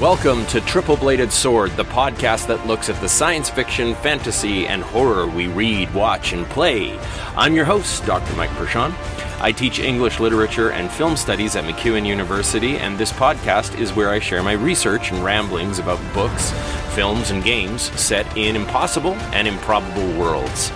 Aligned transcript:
Welcome 0.00 0.46
to 0.46 0.60
Triple 0.62 0.96
Bladed 0.96 1.30
Sword, 1.30 1.70
the 1.72 1.84
podcast 1.84 2.48
that 2.48 2.66
looks 2.66 2.88
at 2.88 3.00
the 3.00 3.08
science 3.08 3.48
fiction, 3.48 3.94
fantasy, 3.96 4.66
and 4.66 4.82
horror 4.82 5.28
we 5.28 5.46
read, 5.46 5.94
watch, 5.94 6.32
and 6.32 6.44
play. 6.46 6.98
I'm 7.36 7.54
your 7.54 7.66
host, 7.66 8.04
Dr. 8.04 8.34
Mike 8.34 8.50
Perschon. 8.50 8.92
I 9.40 9.52
teach 9.52 9.78
English 9.78 10.18
literature 10.18 10.72
and 10.72 10.90
film 10.90 11.16
studies 11.16 11.54
at 11.54 11.64
MacEwan 11.64 12.04
University, 12.04 12.78
and 12.78 12.98
this 12.98 13.12
podcast 13.12 13.78
is 13.78 13.92
where 13.92 14.08
I 14.08 14.18
share 14.18 14.42
my 14.42 14.52
research 14.54 15.12
and 15.12 15.22
ramblings 15.22 15.78
about 15.78 16.00
books, 16.12 16.50
films, 16.94 17.30
and 17.30 17.44
games 17.44 17.82
set 18.00 18.36
in 18.36 18.56
impossible 18.56 19.14
and 19.32 19.46
improbable 19.46 20.10
worlds. 20.18 20.72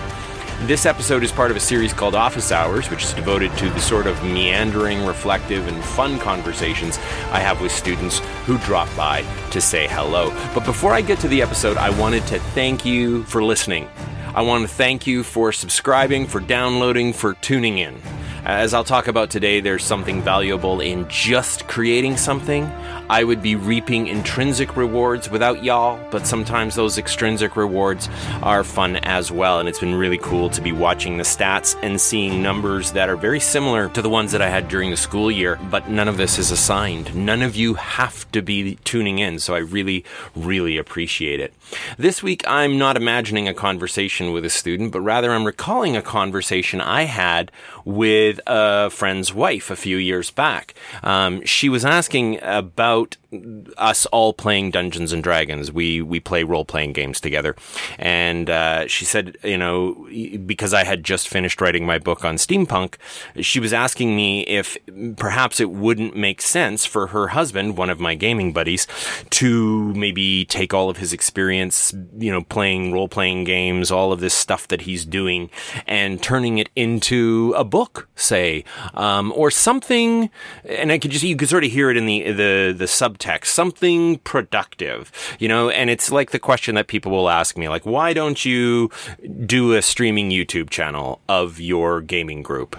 This 0.61 0.87
episode 0.87 1.23
is 1.23 1.31
part 1.31 1.51
of 1.51 1.55
a 1.55 1.59
series 1.59 1.93
called 1.93 2.15
Office 2.15 2.51
Hours, 2.51 2.89
which 2.89 3.03
is 3.03 3.13
devoted 3.13 3.55
to 3.57 3.69
the 3.69 3.79
sort 3.79 4.07
of 4.07 4.21
meandering, 4.23 5.05
reflective, 5.05 5.67
and 5.67 5.83
fun 5.83 6.17
conversations 6.17 6.97
I 7.31 7.39
have 7.39 7.61
with 7.61 7.71
students 7.71 8.19
who 8.47 8.57
drop 8.57 8.89
by 8.97 9.21
to 9.51 9.61
say 9.61 9.87
hello. 9.87 10.31
But 10.55 10.65
before 10.65 10.93
I 10.93 11.01
get 11.01 11.19
to 11.19 11.27
the 11.27 11.43
episode, 11.43 11.77
I 11.77 11.91
wanted 11.91 12.25
to 12.27 12.39
thank 12.39 12.83
you 12.85 13.23
for 13.25 13.43
listening. 13.43 13.87
I 14.33 14.41
want 14.41 14.67
to 14.67 14.67
thank 14.67 15.05
you 15.05 15.21
for 15.21 15.51
subscribing, 15.51 16.25
for 16.25 16.39
downloading, 16.39 17.13
for 17.13 17.35
tuning 17.35 17.77
in. 17.77 18.01
As 18.47 18.73
I'll 18.73 18.85
talk 18.85 19.09
about 19.09 19.29
today, 19.29 19.59
there's 19.59 19.83
something 19.83 20.21
valuable 20.21 20.79
in 20.79 21.05
just 21.09 21.67
creating 21.67 22.15
something. 22.15 22.63
I 23.09 23.25
would 23.25 23.41
be 23.41 23.57
reaping 23.57 24.07
intrinsic 24.07 24.77
rewards 24.77 25.29
without 25.29 25.65
y'all, 25.65 25.99
but 26.11 26.25
sometimes 26.25 26.73
those 26.73 26.97
extrinsic 26.97 27.57
rewards 27.57 28.07
are 28.41 28.63
fun 28.63 28.97
as 29.03 29.33
well. 29.33 29.59
And 29.59 29.67
it's 29.67 29.81
been 29.81 29.95
really 29.95 30.17
cool 30.17 30.49
to 30.51 30.61
be 30.61 30.71
watching 30.71 31.17
the 31.17 31.23
stats 31.23 31.77
and 31.83 31.99
seeing 31.99 32.41
numbers 32.41 32.93
that 32.93 33.09
are 33.09 33.17
very 33.17 33.41
similar 33.41 33.89
to 33.89 34.01
the 34.01 34.09
ones 34.09 34.31
that 34.31 34.41
I 34.41 34.47
had 34.47 34.69
during 34.69 34.91
the 34.91 34.97
school 34.97 35.29
year, 35.29 35.59
but 35.69 35.89
none 35.89 36.07
of 36.07 36.15
this 36.15 36.39
is 36.39 36.49
assigned. 36.49 37.13
None 37.13 37.41
of 37.41 37.57
you 37.57 37.73
have 37.73 38.31
to 38.31 38.41
be 38.41 38.75
tuning 38.85 39.19
in, 39.19 39.39
so 39.39 39.55
I 39.55 39.59
really, 39.59 40.05
really 40.37 40.77
appreciate 40.77 41.41
it. 41.41 41.53
This 41.97 42.23
week, 42.23 42.47
I'm 42.47 42.77
not 42.77 42.95
imagining 42.95 43.49
a 43.49 43.53
conversation 43.53 44.31
with 44.31 44.45
a 44.45 44.49
student, 44.49 44.93
but 44.93 45.01
rather 45.01 45.33
I'm 45.33 45.43
recalling 45.43 45.97
a 45.97 46.01
conversation 46.01 46.79
I 46.79 47.03
had 47.03 47.51
with 47.83 48.36
a 48.45 48.89
friend's 48.89 49.33
wife 49.33 49.71
a 49.71 49.75
few 49.75 49.97
years 49.97 50.31
back. 50.31 50.73
Um, 51.03 51.43
she 51.45 51.69
was 51.69 51.85
asking 51.85 52.39
about 52.41 53.17
us 53.77 54.05
all 54.07 54.33
playing 54.33 54.71
Dungeons 54.71 55.11
and 55.11 55.21
Dragons. 55.21 55.71
We 55.71 56.01
we 56.01 56.19
play 56.19 56.43
role 56.43 56.63
playing 56.63 56.93
games 56.93 57.19
together, 57.19 57.55
and 57.99 58.49
uh, 58.49 58.87
she 58.87 59.05
said, 59.05 59.37
you 59.43 59.57
know, 59.57 60.07
because 60.45 60.73
I 60.73 60.83
had 60.83 61.03
just 61.03 61.27
finished 61.27 61.59
writing 61.59 61.85
my 61.85 61.99
book 61.99 62.23
on 62.23 62.35
steampunk, 62.35 62.95
she 63.41 63.59
was 63.59 63.73
asking 63.73 64.15
me 64.15 64.41
if 64.41 64.77
perhaps 65.17 65.59
it 65.59 65.71
wouldn't 65.71 66.15
make 66.15 66.41
sense 66.41 66.85
for 66.85 67.07
her 67.07 67.29
husband, 67.29 67.77
one 67.77 67.89
of 67.89 67.99
my 67.99 68.15
gaming 68.15 68.53
buddies, 68.53 68.87
to 69.31 69.93
maybe 69.93 70.45
take 70.45 70.73
all 70.73 70.89
of 70.89 70.97
his 70.97 71.11
experience, 71.11 71.93
you 72.17 72.31
know, 72.31 72.43
playing 72.43 72.93
role 72.93 73.09
playing 73.09 73.43
games, 73.43 73.91
all 73.91 74.11
of 74.11 74.19
this 74.19 74.33
stuff 74.33 74.67
that 74.69 74.81
he's 74.81 75.05
doing, 75.05 75.49
and 75.85 76.23
turning 76.23 76.57
it 76.57 76.69
into 76.75 77.53
a 77.57 77.63
book, 77.63 78.07
say, 78.17 78.65
um, 78.93 79.31
or 79.35 79.49
something. 79.49 80.29
And 80.65 80.91
I 80.91 80.99
could 80.99 81.11
just 81.11 81.23
you 81.23 81.37
could 81.37 81.49
sort 81.49 81.63
of 81.63 81.71
hear 81.71 81.89
it 81.89 81.97
in 81.97 82.05
the 82.05 82.23
the 82.31 82.75
the 82.77 82.85
subtext, 82.85 83.45
something 83.45 84.17
productive, 84.19 85.11
you 85.39 85.47
know. 85.47 85.69
And 85.69 85.89
it's 85.89 86.11
like 86.11 86.31
the 86.31 86.39
question 86.39 86.75
that 86.75 86.87
people 86.87 87.11
will 87.11 87.29
ask 87.29 87.57
me, 87.57 87.69
like, 87.69 87.85
why 87.85 88.13
don't 88.13 88.43
you 88.43 88.91
do 89.45 89.73
a 89.73 89.81
streaming 89.81 90.29
YouTube 90.31 90.69
channel 90.69 91.21
of 91.29 91.59
your 91.59 92.01
gaming 92.01 92.43
group? 92.43 92.75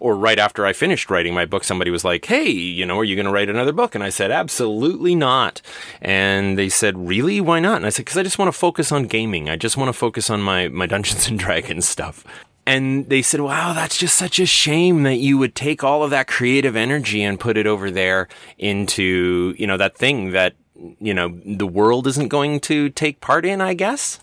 or 0.00 0.14
right 0.16 0.38
after 0.38 0.66
I 0.66 0.72
finished 0.72 1.10
writing 1.10 1.34
my 1.34 1.46
book, 1.46 1.64
somebody 1.64 1.90
was 1.90 2.04
like, 2.04 2.24
Hey, 2.24 2.48
you 2.48 2.86
know, 2.86 2.98
are 2.98 3.04
you 3.04 3.16
going 3.16 3.26
to 3.26 3.32
write 3.32 3.48
another 3.48 3.72
book? 3.72 3.94
And 3.94 4.02
I 4.04 4.10
said, 4.10 4.30
Absolutely 4.30 5.14
not. 5.14 5.62
And 6.00 6.58
they 6.58 6.68
said, 6.68 7.08
Really? 7.08 7.40
Why 7.40 7.60
not? 7.60 7.76
And 7.76 7.86
I 7.86 7.90
said, 7.90 8.04
Because 8.04 8.18
I 8.18 8.22
just 8.22 8.38
want 8.38 8.48
to 8.48 8.58
focus 8.58 8.92
on 8.92 9.04
gaming. 9.04 9.48
I 9.48 9.56
just 9.56 9.76
want 9.76 9.88
to 9.88 9.92
focus 9.92 10.30
on 10.30 10.42
my, 10.42 10.68
my 10.68 10.86
Dungeons 10.86 11.28
and 11.28 11.38
Dragons 11.46 11.88
stuff. 11.88 12.24
And 12.66 13.08
they 13.08 13.22
said, 13.22 13.40
Wow, 13.40 13.72
that's 13.72 13.96
just 13.96 14.16
such 14.16 14.40
a 14.40 14.46
shame 14.46 15.04
that 15.04 15.16
you 15.16 15.38
would 15.38 15.54
take 15.54 15.84
all 15.84 16.02
of 16.02 16.10
that 16.10 16.26
creative 16.26 16.74
energy 16.74 17.22
and 17.22 17.38
put 17.38 17.56
it 17.56 17.66
over 17.66 17.90
there 17.90 18.28
into, 18.58 19.54
you 19.56 19.66
know, 19.66 19.76
that 19.76 19.96
thing 19.96 20.32
that, 20.32 20.54
you 20.98 21.14
know, 21.14 21.40
the 21.44 21.66
world 21.66 22.06
isn't 22.08 22.28
going 22.28 22.60
to 22.60 22.90
take 22.90 23.20
part 23.20 23.46
in, 23.46 23.60
I 23.60 23.74
guess. 23.74 24.18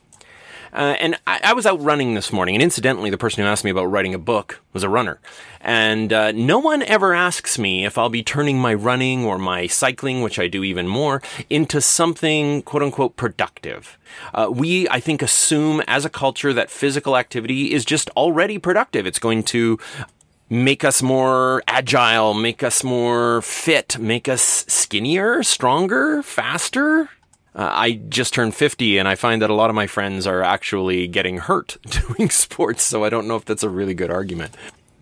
Uh, 0.74 0.96
and 1.00 1.16
I, 1.28 1.40
I, 1.44 1.54
was 1.54 1.68
out 1.68 1.82
running 1.82 2.16
this 2.16 2.34
morning, 2.34 2.56
and 2.56 2.64
incidentally, 2.64 3.12
the 3.12 3.18
person 3.18 3.44
who 3.44 3.50
asked 3.50 3.64
me 3.64 3.70
about 3.70 3.86
writing 3.86 4.16
a 4.16 4.20
book 4.20 4.60
was 4.74 4.82
a 4.82 4.90
runner. 4.90 5.20
And 5.62 6.12
uh, 6.12 6.32
no 6.32 6.58
one 6.58 6.82
ever 6.82 7.14
asks 7.14 7.60
me 7.60 7.86
if 7.86 7.98
I'll 7.98 8.10
be 8.10 8.24
turning 8.24 8.58
my 8.58 8.74
running 8.74 9.24
or 9.24 9.38
my 9.38 9.68
cycling, 9.68 10.24
which 10.24 10.40
I 10.40 10.48
do 10.48 10.64
even 10.64 10.88
more, 10.88 11.22
into 11.50 11.80
something 11.80 12.64
quote 12.64 12.82
unquote 12.82 13.16
productive. 13.18 14.00
Uh, 14.34 14.50
we, 14.52 14.90
I 14.90 15.00
think, 15.00 15.22
assume 15.22 15.82
as 15.88 16.06
a 16.06 16.10
culture 16.10 16.54
that 16.54 16.72
physical 16.72 17.18
activity 17.18 17.72
is 17.72 17.86
just 17.86 18.10
already 18.12 18.58
productive. 18.58 19.06
It's 19.06 19.20
going 19.20 19.44
to 19.44 19.78
make 20.50 20.84
us 20.84 21.02
more 21.02 21.62
agile, 21.68 22.34
make 22.34 22.64
us 22.64 22.84
more 22.84 23.42
fit, 23.44 24.00
make 24.00 24.28
us 24.28 24.66
skinnier, 24.68 25.44
stronger, 25.44 26.24
faster. 26.24 27.10
Uh, 27.56 27.70
I 27.72 27.92
just 28.10 28.34
turned 28.34 28.56
50 28.56 28.98
and 28.98 29.08
I 29.08 29.16
find 29.16 29.42
that 29.42 29.50
a 29.50 29.54
lot 29.56 29.70
of 29.70 29.76
my 29.76 29.88
friends 29.88 30.26
are 30.26 30.42
actually 30.42 31.08
getting 31.08 31.38
hurt 31.38 31.78
doing 32.08 32.30
sports, 32.30 32.84
so 32.84 33.04
I 33.04 33.10
don't 33.10 33.28
know 33.28 33.36
if 33.36 33.46
that's 33.46 33.64
a 33.64 33.70
really 33.70 33.94
good 33.94 34.10
argument. 34.10 34.56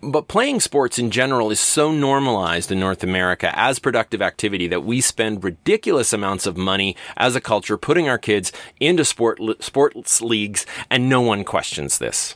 But 0.04 0.26
playing 0.26 0.58
sports 0.58 0.98
in 0.98 1.12
general 1.12 1.52
is 1.52 1.60
so 1.60 1.92
normalized 1.92 2.72
in 2.72 2.80
North 2.80 3.04
America 3.04 3.56
as 3.56 3.78
productive 3.78 4.20
activity 4.20 4.66
that 4.66 4.82
we 4.82 5.00
spend 5.00 5.44
ridiculous 5.44 6.12
amounts 6.12 6.44
of 6.44 6.56
money 6.56 6.96
as 7.16 7.36
a 7.36 7.40
culture 7.40 7.78
putting 7.78 8.08
our 8.08 8.18
kids 8.18 8.52
into 8.80 9.04
sport 9.04 9.38
sports 9.62 10.20
leagues 10.20 10.66
and 10.90 11.08
no 11.08 11.20
one 11.20 11.44
questions 11.44 11.98
this. 11.98 12.34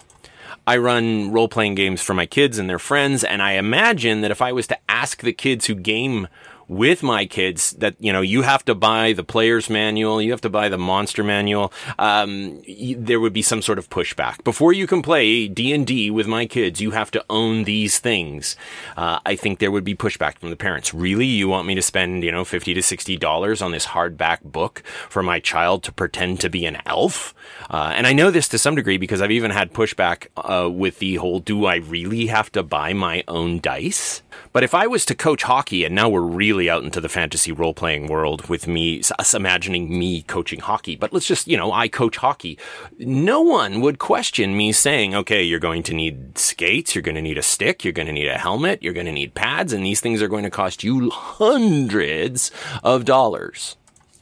I 0.65 0.77
run 0.77 1.33
role 1.33 1.49
playing 1.49 1.75
games 1.75 2.03
for 2.03 2.15
my 2.15 2.25
kids 2.25 2.57
and 2.57 2.71
their 2.71 2.79
friends 2.79 3.25
and 3.25 3.43
I 3.43 3.53
imagine 3.55 4.21
that 4.21 4.31
if 4.31 4.41
I 4.41 4.53
was 4.53 4.69
to 4.69 4.79
ask 4.89 5.21
the 5.21 5.33
kids 5.33 5.67
who 5.67 5.75
game 5.75 6.29
with 6.69 7.03
my 7.03 7.27
kids 7.27 7.73
that 7.73 7.95
you 8.01 8.13
know 8.13 8.21
you 8.21 8.43
have 8.43 8.65
to 8.65 8.75
buy 8.75 9.13
the 9.13 9.25
player's 9.25 9.71
manual, 9.71 10.21
you 10.21 10.31
have 10.31 10.41
to 10.41 10.51
buy 10.51 10.69
the 10.69 10.79
monster 10.79 11.23
manual. 11.23 11.73
Um, 11.99 12.63
there 12.97 13.21
would 13.21 13.33
be 13.33 13.43
some 13.43 13.63
sort 13.63 13.79
of 13.79 13.89
pushback 13.89 14.43
before 14.45 14.73
you 14.73 14.87
can 14.87 15.03
play 15.03 15.49
D 15.49 15.73
and 15.73 15.87
D 15.87 16.11
with 16.11 16.27
my 16.27 16.47
kids. 16.47 16.81
You 16.81 16.91
have 16.93 17.11
to 17.13 17.25
own 17.31 17.65
these 17.65 17.99
things. 17.99 18.57
Uh, 18.97 19.21
I 19.25 19.37
think 19.37 19.59
there 19.59 19.71
would 19.71 19.85
be 19.85 19.95
pushback 19.95 20.39
from 20.39 20.51
the 20.51 20.57
parents. 20.57 20.93
Really, 20.93 21.27
you 21.27 21.49
want 21.49 21.67
me 21.67 21.75
to 21.75 21.83
spend 21.83 22.25
you 22.25 22.33
know 22.33 22.45
fifty 22.45 22.75
to 22.75 22.83
sixty 22.83 23.17
dollars 23.17 23.63
on 23.63 23.73
this 23.73 23.87
hardback 23.87 24.43
book 24.43 24.83
for 25.09 25.23
my 25.23 25.41
child 25.41 25.83
to 25.85 25.93
pretend 25.93 26.41
to 26.41 26.51
be 26.51 26.67
an 26.67 26.79
elf? 26.87 27.35
Uh, 27.71 27.93
and 27.95 28.07
I 28.07 28.13
know 28.13 28.31
this 28.31 28.49
to 28.49 28.59
some 28.59 28.75
degree 28.75 28.99
because 28.99 29.21
I've 29.21 29.31
even 29.31 29.51
had 29.51 29.73
pushback 29.73 30.29
uh, 30.37 30.69
with 30.69 30.99
the 30.99 31.17
whole 31.17 31.41
"Do 31.41 31.67
I 31.67 31.77
really 31.77 32.27
have 32.27 32.51
to 32.53 32.63
buy 32.63 32.93
my 32.93 33.23
own 33.29 33.61
dice?" 33.61 34.23
But 34.53 34.65
if 34.65 34.75
I 34.75 34.87
was 34.87 35.05
to 35.07 35.15
coach 35.15 35.43
hockey, 35.43 35.85
and 35.85 35.95
now 35.95 36.09
we're 36.09 36.21
really 36.21 36.71
out 36.71 36.83
into 36.83 37.01
the 37.01 37.09
fantasy 37.09 37.53
role 37.53 37.75
playing 37.75 38.07
world 38.07 38.49
with 38.49 38.67
me, 38.67 39.03
us 39.19 39.35
imagining 39.35 39.99
me 39.99 40.23
coaching 40.23 40.61
hockey, 40.61 40.97
but 40.97 41.13
let's 41.13 41.27
just, 41.27 41.47
you 41.47 41.57
know, 41.57 41.73
I 41.73 41.89
coach 41.89 42.17
hockey. 42.17 42.59
No 42.99 43.41
one 43.43 43.81
would 43.81 43.99
question 43.99 44.57
me 44.57 44.73
saying, 44.73 45.15
okay, 45.15 45.43
you're 45.43 45.61
going 45.61 45.83
to 45.85 45.95
need 45.95 46.39
skates, 46.39 46.95
you're 46.95 47.03
going 47.03 47.15
to 47.15 47.23
need 47.23 47.39
a 47.39 47.43
stick, 47.43 47.85
you're 47.85 47.93
going 47.93 48.07
to 48.07 48.13
need 48.13 48.29
a 48.29 48.39
helmet, 48.39 48.83
you're 48.83 48.95
going 48.95 49.07
to 49.07 49.13
need 49.13 49.35
pads, 49.35 49.73
and 49.73 49.85
these 49.85 50.01
things 50.01 50.23
are 50.23 50.29
going 50.29 50.45
to 50.45 50.51
cost 50.51 50.83
you 50.83 51.11
hundreds 51.11 52.51
of 52.83 53.05
dollars 53.05 53.77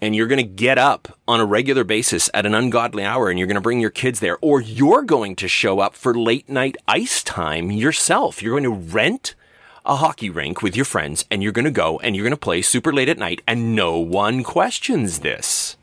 and 0.05 0.15
you're 0.15 0.27
going 0.27 0.37
to 0.37 0.43
get 0.43 0.77
up 0.77 1.19
on 1.27 1.41
a 1.41 1.47
regular 1.47 1.83
basis 1.83 2.29
at 2.35 2.45
an 2.45 2.55
ungodly 2.55 3.03
hour 3.03 3.31
and 3.31 3.39
you're 3.39 3.49
going 3.49 3.55
to 3.55 3.61
bring 3.61 3.81
your 3.81 3.89
kids 3.89 4.21
there, 4.21 4.37
or 4.43 4.61
you're 4.61 5.03
going 5.03 5.35
to 5.37 5.49
show 5.49 5.81
up 5.81 5.95
for 5.95 6.15
late 6.15 6.47
night 6.47 6.77
ice 6.87 7.23
time 7.23 7.71
yourself. 7.71 8.43
You're 8.43 8.61
going 8.61 8.65
to 8.65 8.93
rent 8.93 9.35
a 9.85 9.97
hockey 9.97 10.31
rink 10.31 10.63
with 10.63 10.77
your 10.77 10.85
friends 10.85 11.25
and 11.31 11.43
you're 11.43 11.53
going 11.53 11.65
to 11.65 11.71
go 11.71 11.99
and 12.01 12.17
you're 12.17 12.25
going 12.25 12.31
to 12.31 12.37
play 12.37 12.63
super 12.63 12.93
late 12.93 13.09
at 13.09 13.19
night 13.19 13.43
and 13.47 13.75
no 13.75 13.99
one 13.99 14.43
questions 14.43 15.21
this. 15.21 15.77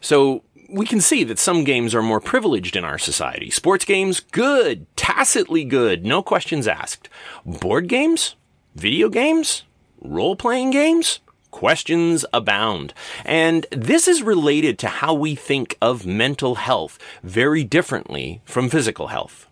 So 0.00 0.44
we 0.68 0.86
can 0.86 1.00
see 1.00 1.24
that 1.24 1.38
some 1.38 1.64
games 1.64 1.94
are 1.94 2.02
more 2.02 2.20
privileged 2.20 2.76
in 2.76 2.84
our 2.84 2.98
society. 2.98 3.50
Sports 3.50 3.84
games, 3.84 4.20
good, 4.20 4.86
tacitly 4.96 5.64
good, 5.64 6.04
no 6.04 6.22
questions 6.22 6.68
asked. 6.68 7.08
Board 7.44 7.88
games, 7.88 8.36
video 8.74 9.08
games, 9.08 9.64
role 10.00 10.36
playing 10.36 10.70
games, 10.70 11.20
questions 11.50 12.24
abound. 12.32 12.92
And 13.24 13.66
this 13.72 14.06
is 14.06 14.22
related 14.22 14.78
to 14.80 14.88
how 14.88 15.14
we 15.14 15.34
think 15.34 15.76
of 15.80 16.06
mental 16.06 16.56
health 16.56 16.98
very 17.22 17.64
differently 17.64 18.42
from 18.44 18.68
physical 18.68 19.08
health. 19.08 19.47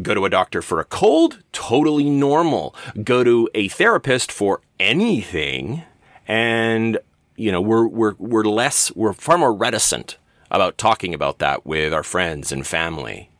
Go 0.00 0.14
to 0.14 0.24
a 0.24 0.30
doctor 0.30 0.62
for 0.62 0.80
a 0.80 0.84
cold, 0.84 1.42
totally 1.52 2.08
normal. 2.08 2.74
Go 3.02 3.24
to 3.24 3.48
a 3.54 3.68
therapist 3.68 4.30
for 4.30 4.60
anything, 4.78 5.82
and 6.26 6.98
you 7.36 7.50
know 7.50 7.60
we're 7.60 7.86
we're 7.86 8.14
we're 8.18 8.44
less 8.44 8.94
we're 8.94 9.12
far 9.12 9.38
more 9.38 9.52
reticent 9.52 10.16
about 10.50 10.78
talking 10.78 11.14
about 11.14 11.38
that 11.38 11.66
with 11.66 11.92
our 11.92 12.02
friends 12.02 12.52
and 12.52 12.66
family. 12.66 13.30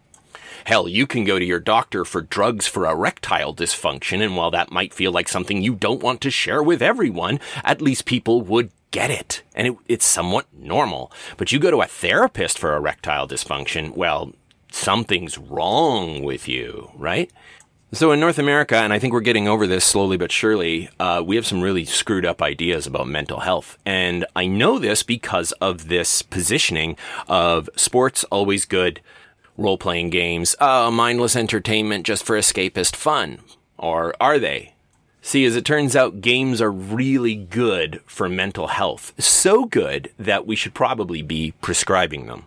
Hell, 0.64 0.88
you 0.88 1.06
can 1.06 1.24
go 1.24 1.38
to 1.38 1.44
your 1.44 1.60
doctor 1.60 2.04
for 2.04 2.20
drugs 2.20 2.66
for 2.66 2.86
erectile 2.86 3.54
dysfunction, 3.54 4.22
and 4.22 4.36
while 4.36 4.50
that 4.50 4.70
might 4.70 4.92
feel 4.92 5.12
like 5.12 5.28
something 5.28 5.62
you 5.62 5.74
don't 5.74 6.02
want 6.02 6.20
to 6.22 6.30
share 6.30 6.62
with 6.62 6.82
everyone, 6.82 7.40
at 7.64 7.80
least 7.80 8.04
people 8.04 8.42
would 8.42 8.70
get 8.90 9.10
it. 9.10 9.42
And 9.54 9.68
it, 9.68 9.76
it's 9.86 10.06
somewhat 10.06 10.46
normal. 10.52 11.10
But 11.36 11.52
you 11.52 11.58
go 11.58 11.70
to 11.70 11.80
a 11.80 11.86
therapist 11.86 12.58
for 12.58 12.76
erectile 12.76 13.26
dysfunction, 13.26 13.96
well, 13.96 14.32
something's 14.70 15.38
wrong 15.38 16.22
with 16.22 16.48
you, 16.48 16.90
right? 16.94 17.30
So 17.90 18.12
in 18.12 18.20
North 18.20 18.38
America, 18.38 18.76
and 18.76 18.92
I 18.92 18.98
think 18.98 19.14
we're 19.14 19.20
getting 19.20 19.48
over 19.48 19.66
this 19.66 19.82
slowly 19.82 20.18
but 20.18 20.30
surely, 20.30 20.90
uh, 21.00 21.22
we 21.24 21.36
have 21.36 21.46
some 21.46 21.62
really 21.62 21.86
screwed 21.86 22.26
up 22.26 22.42
ideas 22.42 22.86
about 22.86 23.08
mental 23.08 23.40
health. 23.40 23.78
And 23.86 24.26
I 24.36 24.46
know 24.46 24.78
this 24.78 25.02
because 25.02 25.52
of 25.52 25.88
this 25.88 26.20
positioning 26.20 26.98
of 27.28 27.70
sports 27.76 28.24
always 28.24 28.66
good, 28.66 29.00
role 29.56 29.78
playing 29.78 30.10
games, 30.10 30.54
uh, 30.60 30.90
mindless 30.90 31.34
entertainment 31.34 32.04
just 32.04 32.24
for 32.24 32.36
escapist 32.36 32.94
fun. 32.94 33.38
Or 33.78 34.14
are 34.20 34.38
they? 34.38 34.74
See, 35.22 35.46
as 35.46 35.56
it 35.56 35.64
turns 35.64 35.96
out, 35.96 36.20
games 36.20 36.60
are 36.60 36.70
really 36.70 37.34
good 37.34 38.02
for 38.06 38.28
mental 38.28 38.66
health. 38.66 39.14
So 39.18 39.64
good 39.64 40.10
that 40.18 40.46
we 40.46 40.56
should 40.56 40.74
probably 40.74 41.22
be 41.22 41.52
prescribing 41.62 42.26
them. 42.26 42.44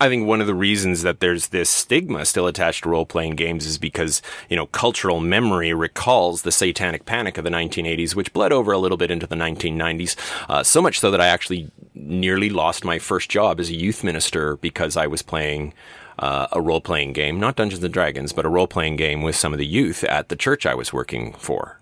I 0.00 0.08
think 0.08 0.26
one 0.26 0.40
of 0.40 0.46
the 0.46 0.54
reasons 0.54 1.02
that 1.02 1.18
there's 1.18 1.48
this 1.48 1.68
stigma 1.68 2.24
still 2.24 2.46
attached 2.46 2.84
to 2.84 2.88
role 2.88 3.04
playing 3.04 3.34
games 3.34 3.66
is 3.66 3.78
because, 3.78 4.22
you 4.48 4.54
know, 4.54 4.66
cultural 4.66 5.18
memory 5.18 5.74
recalls 5.74 6.42
the 6.42 6.52
satanic 6.52 7.04
panic 7.04 7.36
of 7.36 7.42
the 7.42 7.50
1980s, 7.50 8.14
which 8.14 8.32
bled 8.32 8.52
over 8.52 8.70
a 8.70 8.78
little 8.78 8.96
bit 8.96 9.10
into 9.10 9.26
the 9.26 9.34
1990s. 9.34 10.14
Uh, 10.48 10.62
so 10.62 10.80
much 10.80 11.00
so 11.00 11.10
that 11.10 11.20
I 11.20 11.26
actually 11.26 11.68
nearly 11.94 12.48
lost 12.48 12.84
my 12.84 13.00
first 13.00 13.28
job 13.28 13.58
as 13.58 13.70
a 13.70 13.74
youth 13.74 14.04
minister 14.04 14.56
because 14.58 14.96
I 14.96 15.08
was 15.08 15.20
playing 15.20 15.74
uh, 16.20 16.46
a 16.52 16.60
role 16.60 16.80
playing 16.80 17.12
game, 17.12 17.40
not 17.40 17.56
Dungeons 17.56 17.82
and 17.82 17.92
Dragons, 17.92 18.32
but 18.32 18.46
a 18.46 18.48
role 18.48 18.68
playing 18.68 18.96
game 18.96 19.22
with 19.22 19.34
some 19.34 19.52
of 19.52 19.58
the 19.58 19.66
youth 19.66 20.04
at 20.04 20.28
the 20.28 20.36
church 20.36 20.64
I 20.64 20.74
was 20.74 20.92
working 20.92 21.32
for. 21.34 21.80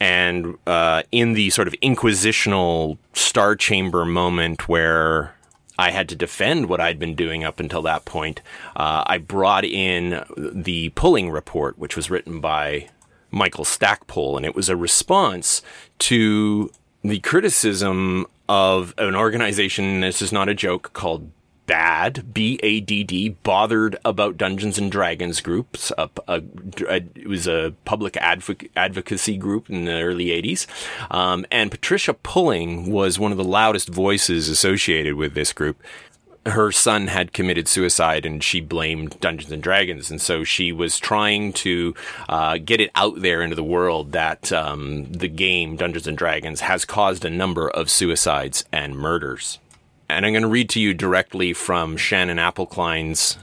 And 0.00 0.56
uh, 0.66 1.02
in 1.12 1.34
the 1.34 1.50
sort 1.50 1.68
of 1.68 1.74
inquisitional 1.82 2.96
star 3.12 3.56
chamber 3.56 4.06
moment 4.06 4.68
where 4.68 5.34
I 5.78 5.92
had 5.92 6.08
to 6.08 6.16
defend 6.16 6.68
what 6.68 6.80
I'd 6.80 6.98
been 6.98 7.14
doing 7.14 7.44
up 7.44 7.60
until 7.60 7.82
that 7.82 8.04
point. 8.04 8.42
Uh, 8.74 9.04
I 9.06 9.18
brought 9.18 9.64
in 9.64 10.24
the 10.36 10.88
pulling 10.90 11.30
report, 11.30 11.78
which 11.78 11.96
was 11.96 12.10
written 12.10 12.40
by 12.40 12.88
Michael 13.30 13.64
Stackpole, 13.64 14.36
and 14.36 14.44
it 14.44 14.54
was 14.54 14.68
a 14.68 14.76
response 14.76 15.62
to 16.00 16.70
the 17.02 17.20
criticism 17.20 18.26
of 18.48 18.94
an 18.98 19.14
organization, 19.14 20.00
this 20.00 20.20
is 20.20 20.32
not 20.32 20.48
a 20.48 20.54
joke, 20.54 20.92
called 20.94 21.30
BADD, 21.68 22.34
B 22.34 22.58
A 22.62 22.80
D 22.80 23.04
D, 23.04 23.28
bothered 23.28 23.96
about 24.04 24.36
Dungeons 24.38 24.78
and 24.78 24.90
Dragons 24.90 25.40
groups. 25.40 25.92
A, 25.96 26.10
a, 26.26 26.42
a, 26.88 26.96
it 27.14 27.28
was 27.28 27.46
a 27.46 27.74
public 27.84 28.14
advoc- 28.14 28.70
advocacy 28.74 29.36
group 29.36 29.70
in 29.70 29.84
the 29.84 30.00
early 30.00 30.26
80s. 30.26 30.66
Um, 31.14 31.46
and 31.52 31.70
Patricia 31.70 32.14
Pulling 32.14 32.90
was 32.90 33.18
one 33.18 33.30
of 33.30 33.38
the 33.38 33.44
loudest 33.44 33.88
voices 33.88 34.48
associated 34.48 35.14
with 35.14 35.34
this 35.34 35.52
group. 35.52 35.80
Her 36.46 36.72
son 36.72 37.08
had 37.08 37.34
committed 37.34 37.68
suicide 37.68 38.24
and 38.24 38.42
she 38.42 38.62
blamed 38.62 39.20
Dungeons 39.20 39.52
and 39.52 39.62
Dragons. 39.62 40.10
And 40.10 40.20
so 40.20 40.44
she 40.44 40.72
was 40.72 40.98
trying 40.98 41.52
to 41.54 41.94
uh, 42.26 42.56
get 42.56 42.80
it 42.80 42.90
out 42.94 43.20
there 43.20 43.42
into 43.42 43.56
the 43.56 43.62
world 43.62 44.12
that 44.12 44.50
um, 44.50 45.12
the 45.12 45.28
game 45.28 45.76
Dungeons 45.76 46.06
and 46.06 46.16
Dragons 46.16 46.62
has 46.62 46.86
caused 46.86 47.26
a 47.26 47.30
number 47.30 47.68
of 47.68 47.90
suicides 47.90 48.64
and 48.72 48.96
murders. 48.96 49.58
And 50.10 50.24
I'm 50.24 50.32
going 50.32 50.42
to 50.42 50.48
read 50.48 50.70
to 50.70 50.80
you 50.80 50.94
directly 50.94 51.52
from 51.52 51.98
Shannon 51.98 52.38
Appelcline's 52.38 53.36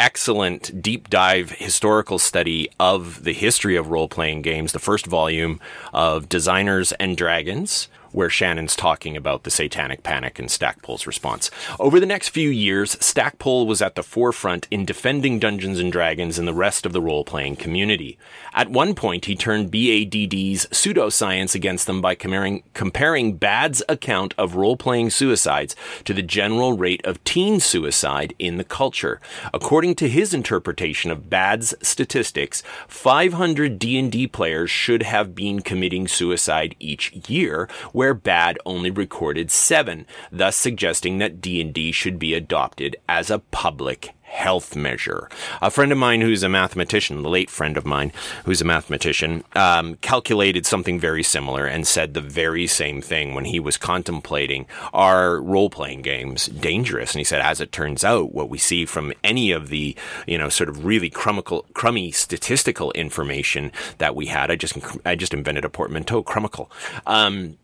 excellent 0.00 0.82
deep 0.82 1.08
dive 1.08 1.52
historical 1.52 2.18
study 2.18 2.68
of 2.80 3.22
the 3.22 3.32
history 3.32 3.76
of 3.76 3.88
role 3.88 4.08
playing 4.08 4.42
games, 4.42 4.72
the 4.72 4.80
first 4.80 5.06
volume 5.06 5.60
of 5.92 6.28
Designers 6.28 6.90
and 6.92 7.16
Dragons 7.16 7.88
where 8.12 8.30
Shannon's 8.30 8.76
talking 8.76 9.16
about 9.16 9.42
the 9.42 9.50
satanic 9.50 10.02
panic 10.02 10.38
and 10.38 10.50
Stackpole's 10.50 11.06
response. 11.06 11.50
Over 11.78 12.00
the 12.00 12.06
next 12.06 12.28
few 12.28 12.50
years, 12.50 12.96
Stackpole 13.00 13.66
was 13.66 13.82
at 13.82 13.94
the 13.94 14.02
forefront 14.02 14.66
in 14.70 14.84
defending 14.84 15.38
Dungeons 15.38 15.78
and 15.78 15.92
Dragons 15.92 16.38
and 16.38 16.46
the 16.46 16.54
rest 16.54 16.86
of 16.86 16.92
the 16.92 17.00
role-playing 17.00 17.56
community. 17.56 18.18
At 18.54 18.70
one 18.70 18.94
point, 18.94 19.26
he 19.26 19.36
turned 19.36 19.70
BADD's 19.70 20.66
pseudoscience 20.66 21.54
against 21.54 21.86
them 21.86 22.00
by 22.00 22.14
comparing, 22.14 22.62
comparing 22.74 23.36
BADD's 23.38 23.82
account 23.88 24.34
of 24.38 24.56
role-playing 24.56 25.10
suicides 25.10 25.76
to 26.04 26.14
the 26.14 26.22
general 26.22 26.76
rate 26.76 27.04
of 27.04 27.22
teen 27.24 27.60
suicide 27.60 28.34
in 28.38 28.56
the 28.56 28.64
culture. 28.64 29.20
According 29.52 29.94
to 29.96 30.08
his 30.08 30.34
interpretation 30.34 31.10
of 31.10 31.28
BADD's 31.30 31.74
statistics, 31.82 32.62
500 32.88 33.78
D&D 33.78 34.26
players 34.28 34.70
should 34.70 35.02
have 35.02 35.34
been 35.34 35.60
committing 35.60 36.08
suicide 36.08 36.74
each 36.78 37.12
year, 37.28 37.68
where 37.98 38.14
BADD 38.14 38.58
only 38.64 38.92
recorded 38.92 39.50
seven, 39.50 40.06
thus 40.30 40.54
suggesting 40.54 41.18
that 41.18 41.40
D&D 41.40 41.90
should 41.90 42.16
be 42.16 42.32
adopted 42.32 42.94
as 43.08 43.28
a 43.28 43.40
public 43.40 44.14
health 44.22 44.76
measure. 44.76 45.28
A 45.60 45.68
friend 45.68 45.90
of 45.90 45.98
mine 45.98 46.20
who's 46.20 46.44
a 46.44 46.48
mathematician, 46.48 47.24
a 47.24 47.28
late 47.28 47.50
friend 47.50 47.76
of 47.76 47.84
mine 47.84 48.12
who's 48.44 48.60
a 48.60 48.64
mathematician, 48.64 49.42
um, 49.56 49.96
calculated 49.96 50.64
something 50.64 51.00
very 51.00 51.24
similar 51.24 51.66
and 51.66 51.88
said 51.88 52.14
the 52.14 52.20
very 52.20 52.68
same 52.68 53.00
thing 53.00 53.34
when 53.34 53.46
he 53.46 53.58
was 53.58 53.76
contemplating 53.76 54.66
are 54.92 55.40
role 55.40 55.68
playing 55.68 56.02
games 56.02 56.46
dangerous? 56.46 57.14
And 57.14 57.18
he 57.18 57.24
said, 57.24 57.40
as 57.40 57.60
it 57.60 57.72
turns 57.72 58.04
out, 58.04 58.32
what 58.32 58.48
we 58.48 58.58
see 58.58 58.86
from 58.86 59.12
any 59.24 59.50
of 59.50 59.70
the, 59.70 59.96
you 60.24 60.38
know, 60.38 60.48
sort 60.48 60.68
of 60.68 60.84
really 60.84 61.10
crumical, 61.10 61.64
crummy 61.74 62.12
statistical 62.12 62.92
information 62.92 63.72
that 63.96 64.14
we 64.14 64.26
had, 64.26 64.52
I 64.52 64.54
just, 64.56 64.78
I 65.04 65.16
just 65.16 65.34
invented 65.34 65.64
a 65.64 65.68
portmanteau, 65.68 66.22
crumical. 66.22 66.68
Um, 67.06 67.56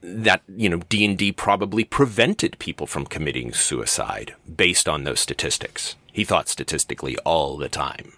that 0.00 0.42
you 0.48 0.68
know 0.68 0.78
D&D 0.88 1.32
probably 1.32 1.84
prevented 1.84 2.58
people 2.58 2.86
from 2.86 3.06
committing 3.06 3.52
suicide 3.52 4.34
based 4.56 4.88
on 4.88 5.04
those 5.04 5.20
statistics. 5.20 5.96
He 6.12 6.24
thought 6.24 6.48
statistically 6.48 7.16
all 7.18 7.56
the 7.56 7.68
time. 7.68 8.12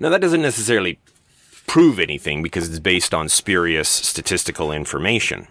Now 0.00 0.08
that 0.10 0.20
doesn't 0.20 0.42
necessarily 0.42 0.98
prove 1.66 1.98
anything 1.98 2.42
because 2.42 2.68
it's 2.68 2.78
based 2.78 3.14
on 3.14 3.28
spurious 3.28 3.88
statistical 3.88 4.72
information. 4.72 5.48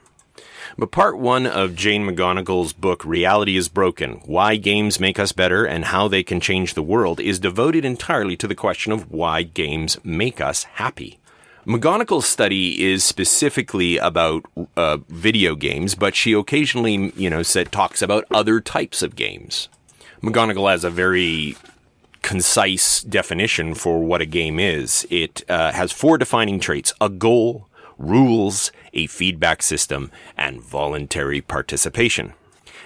But 0.78 0.92
part 0.92 1.20
one 1.20 1.46
of 1.46 1.76
Jane 1.76 2.08
McGonigal's 2.08 2.74
book, 2.74 3.06
Reality 3.06 3.58
is 3.58 3.70
Broken 3.70 4.22
Why 4.26 4.56
Games 4.56 5.00
Make 5.00 5.20
Us 5.20 5.32
Better 5.32 5.66
and 5.66 5.86
How 5.86 6.08
They 6.08 6.24
Can 6.24 6.40
Change 6.40 6.74
the 6.74 6.82
World, 6.82 7.20
is 7.20 7.40
devoted 7.40 7.86
entirely 7.86 8.36
to 8.38 8.48
the 8.48 8.56
question 8.56 8.92
of 8.92 9.12
why 9.12 9.44
games 9.44 10.00
make 10.04 10.42
us 10.42 10.64
happy. 10.64 11.20
McGonigal's 11.66 12.26
study 12.26 12.84
is 12.84 13.06
specifically 13.06 13.98
about 13.98 14.46
uh, 14.76 14.98
video 15.08 15.56
games, 15.56 15.96
but 15.96 16.14
she 16.14 16.34
occasionally, 16.34 17.14
you 17.16 17.30
know, 17.30 17.42
said 17.42 17.72
talks 17.72 18.02
about 18.02 18.26
other 18.32 18.60
types 18.60 19.02
of 19.02 19.16
games. 19.16 19.70
McGonigal 20.22 20.70
has 20.70 20.84
a 20.84 20.90
very 20.90 21.56
concise 22.22 23.02
definition 23.02 23.76
for 23.76 24.04
what 24.04 24.20
a 24.20 24.26
game 24.26 24.60
is. 24.60 25.08
It 25.10 25.50
uh, 25.50 25.72
has 25.72 25.94
four 25.94 26.18
defining 26.18 26.60
traits: 26.60 26.94
a 27.00 27.08
goal, 27.08 27.70
rules, 27.98 28.74
a 28.92 29.08
feedback 29.08 29.64
system, 29.64 30.12
and 30.36 30.62
voluntary 30.62 31.40
participation. 31.40 32.34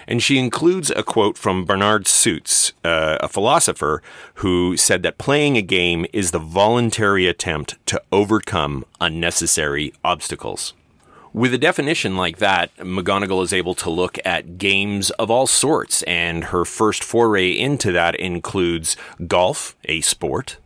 And 0.08 0.22
she 0.22 0.38
includes 0.38 0.90
a 0.90 1.02
quote 1.02 1.36
from 1.36 1.66
Bernard 1.66 2.08
Suits, 2.08 2.72
uh, 2.82 3.18
a 3.20 3.28
philosopher 3.28 4.02
who 4.36 4.74
said 4.74 5.02
that 5.02 5.18
playing 5.18 5.58
a 5.58 5.62
game 5.62 6.06
is 6.14 6.30
the 6.30 6.38
voluntary 6.38 7.28
attempt 7.28 7.76
to 7.86 8.02
overcome 8.10 8.86
unnecessary 9.02 9.92
obstacles. 10.02 10.72
With 11.34 11.52
a 11.52 11.58
definition 11.58 12.16
like 12.16 12.38
that, 12.38 12.74
McGonigal 12.78 13.42
is 13.42 13.52
able 13.52 13.74
to 13.76 13.90
look 13.90 14.18
at 14.24 14.56
games 14.56 15.10
of 15.10 15.30
all 15.30 15.46
sorts, 15.46 16.02
and 16.04 16.44
her 16.44 16.64
first 16.64 17.04
foray 17.04 17.52
into 17.52 17.92
that 17.92 18.14
includes 18.14 18.96
golf, 19.26 19.76
a 19.84 20.00
sport, 20.00 20.56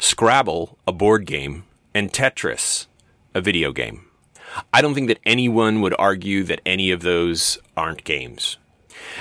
Scrabble, 0.00 0.76
a 0.88 0.92
board 0.92 1.24
game, 1.24 1.64
and 1.94 2.12
Tetris, 2.12 2.86
a 3.32 3.40
video 3.40 3.70
game. 3.70 4.06
I 4.72 4.82
don't 4.82 4.94
think 4.94 5.06
that 5.06 5.20
anyone 5.24 5.82
would 5.82 5.94
argue 6.00 6.42
that 6.44 6.60
any 6.66 6.90
of 6.90 7.02
those 7.02 7.58
aren't 7.76 8.02
games. 8.02 8.58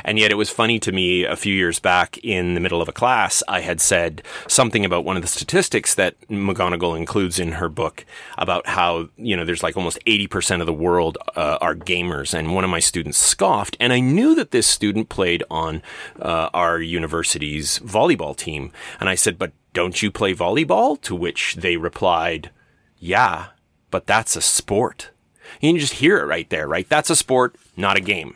And 0.03 0.19
yet 0.19 0.31
it 0.31 0.35
was 0.35 0.49
funny 0.49 0.79
to 0.79 0.91
me 0.91 1.23
a 1.23 1.35
few 1.35 1.53
years 1.53 1.79
back 1.79 2.17
in 2.19 2.53
the 2.53 2.59
middle 2.59 2.81
of 2.81 2.87
a 2.87 2.93
class, 2.93 3.43
I 3.47 3.61
had 3.61 3.81
said 3.81 4.23
something 4.47 4.85
about 4.85 5.05
one 5.05 5.15
of 5.15 5.21
the 5.21 5.27
statistics 5.27 5.95
that 5.95 6.19
McGonigal 6.27 6.97
includes 6.97 7.39
in 7.39 7.53
her 7.53 7.69
book 7.69 8.05
about 8.37 8.67
how, 8.67 9.09
you 9.17 9.35
know, 9.35 9.45
there's 9.45 9.63
like 9.63 9.77
almost 9.77 9.99
80% 10.05 10.59
of 10.61 10.65
the 10.65 10.73
world 10.73 11.17
uh, 11.35 11.57
are 11.61 11.75
gamers. 11.75 12.33
And 12.33 12.53
one 12.53 12.63
of 12.63 12.69
my 12.69 12.79
students 12.79 13.17
scoffed. 13.17 13.77
And 13.79 13.93
I 13.93 13.99
knew 13.99 14.35
that 14.35 14.51
this 14.51 14.67
student 14.67 15.09
played 15.09 15.43
on 15.49 15.81
uh, 16.19 16.49
our 16.53 16.79
university's 16.79 17.79
volleyball 17.79 18.35
team. 18.35 18.71
And 18.99 19.09
I 19.09 19.15
said, 19.15 19.37
but 19.37 19.51
don't 19.73 20.01
you 20.01 20.11
play 20.11 20.33
volleyball? 20.33 20.99
To 21.01 21.15
which 21.15 21.55
they 21.55 21.77
replied, 21.77 22.51
yeah, 22.97 23.47
but 23.91 24.07
that's 24.07 24.35
a 24.35 24.41
sport. 24.41 25.11
You 25.61 25.71
can 25.71 25.79
just 25.79 25.93
hear 25.93 26.17
it 26.17 26.25
right 26.25 26.49
there, 26.49 26.67
right? 26.67 26.87
That's 26.87 27.09
a 27.09 27.15
sport, 27.15 27.55
not 27.75 27.97
a 27.97 28.01
game. 28.01 28.35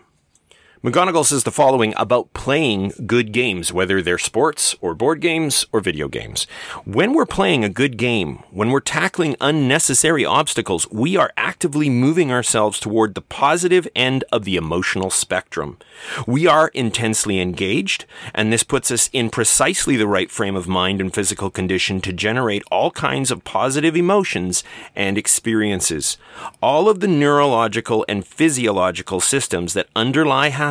McGonigal 0.83 1.23
says 1.23 1.43
the 1.43 1.51
following 1.51 1.93
about 1.95 2.33
playing 2.33 2.91
good 3.05 3.31
games, 3.31 3.71
whether 3.71 4.01
they're 4.01 4.17
sports 4.17 4.75
or 4.81 4.95
board 4.95 5.21
games 5.21 5.63
or 5.71 5.79
video 5.79 6.07
games. 6.07 6.47
When 6.85 7.13
we're 7.13 7.27
playing 7.27 7.63
a 7.63 7.69
good 7.69 7.97
game, 7.97 8.41
when 8.49 8.71
we're 8.71 8.79
tackling 8.79 9.35
unnecessary 9.39 10.25
obstacles, 10.25 10.89
we 10.89 11.15
are 11.15 11.31
actively 11.37 11.87
moving 11.87 12.31
ourselves 12.31 12.79
toward 12.79 13.13
the 13.13 13.21
positive 13.21 13.87
end 13.95 14.23
of 14.31 14.43
the 14.43 14.55
emotional 14.55 15.11
spectrum. 15.11 15.77
We 16.25 16.47
are 16.47 16.69
intensely 16.69 17.39
engaged, 17.39 18.05
and 18.33 18.51
this 18.51 18.63
puts 18.63 18.89
us 18.89 19.07
in 19.13 19.29
precisely 19.29 19.97
the 19.97 20.07
right 20.07 20.31
frame 20.31 20.55
of 20.55 20.67
mind 20.67 20.99
and 20.99 21.13
physical 21.13 21.51
condition 21.51 22.01
to 22.01 22.11
generate 22.11 22.63
all 22.71 22.89
kinds 22.89 23.29
of 23.29 23.43
positive 23.43 23.95
emotions 23.95 24.63
and 24.95 25.15
experiences. 25.15 26.17
All 26.59 26.89
of 26.89 27.01
the 27.01 27.07
neurological 27.07 28.03
and 28.09 28.25
physiological 28.25 29.19
systems 29.19 29.75
that 29.75 29.87
underlie 29.95 30.49
happiness, 30.49 30.70